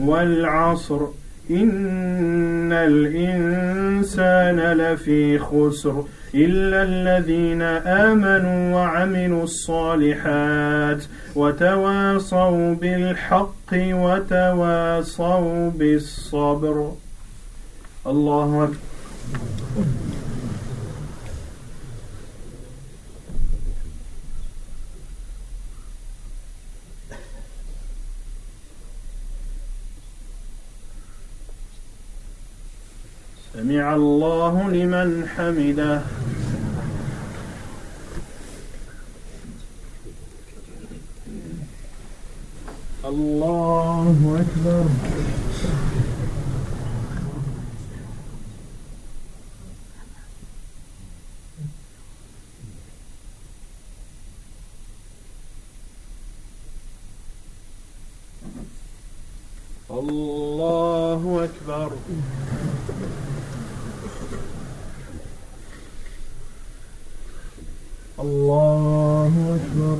والعصر. 0.00 1.00
إن 1.50 2.72
الإنسان 2.72 4.56
لفي 4.60 5.38
خسر. 5.38 6.04
إلا 6.34 6.82
الذين 6.82 7.62
آمنوا 7.86 8.74
وعملوا 8.74 9.44
الصالحات 9.44 11.04
وتواصوا 11.34 12.74
بالحق 12.74 13.70
وتواصوا 13.72 15.70
بالصبر. 15.70 16.92
الله 18.06 18.64
أكبر. 18.64 18.76
سمع 33.58 33.94
الله 33.94 34.70
لمن 34.70 35.28
حمده. 35.28 36.02
الله 43.04 44.38
أكبر 44.40 44.86
الله 59.90 61.44
أكبر 61.44 61.92
الله 68.18 69.32
أكبر 69.56 69.98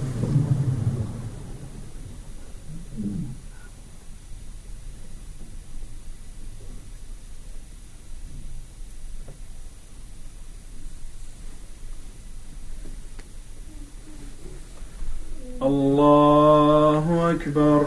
الله 15.63 17.31
أكبر 17.31 17.87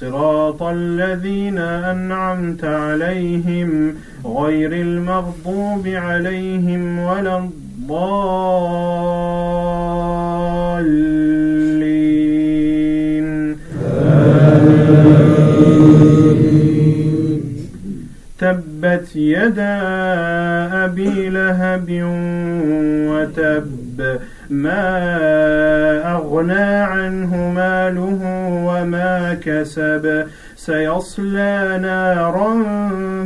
صراط 0.00 0.62
الذين 0.62 1.58
أنعمت 1.58 2.64
عليهم 2.64 3.94
غير 4.26 4.72
المغضوب 4.72 5.86
عليهم 5.86 6.98
ولا 6.98 7.38
الضالين. 7.38 8.04
تبت 18.38 19.16
يدا 19.16 19.78
أبي 20.84 21.28
لهب 21.28 21.88
وتب 23.10 24.18
ما 24.62 26.16
أغنى 26.16 26.62
عنه 26.62 27.36
ماله 27.36 28.20
وما 28.66 29.34
كسب. 29.34 30.26
سيصلى 30.56 31.78
نارا 31.82 32.62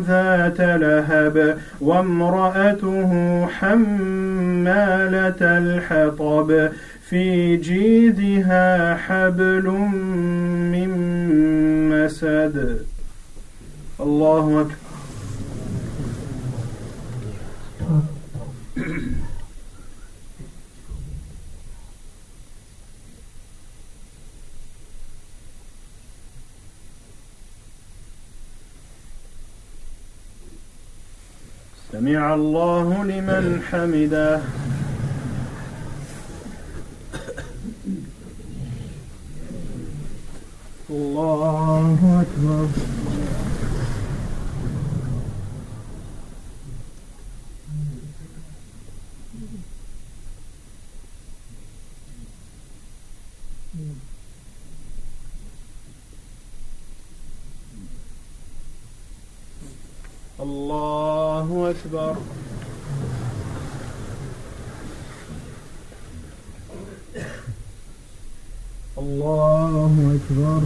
ذات 0.09 0.61
لهب 0.61 1.59
وامرأته 1.81 3.47
حمالة 3.47 5.37
الحطب. 5.41 6.69
في 7.09 7.57
جيدها 7.57 8.97
حبل 8.97 9.71
من 10.73 10.91
مسد. 11.91 12.79
الله 14.01 14.61
أكبر. 14.61 14.75
سمع 31.99 32.35
الله 32.35 33.05
لمن 33.05 33.63
حمده. 33.71 34.41
الله 40.91 42.23
أكبر. 42.23 42.69
الله 60.41 60.98
أكبر. 61.51 62.17
الله 68.99 70.19
أكبر 70.31 70.63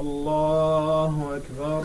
الله 0.00 1.36
أكبر 1.36 1.84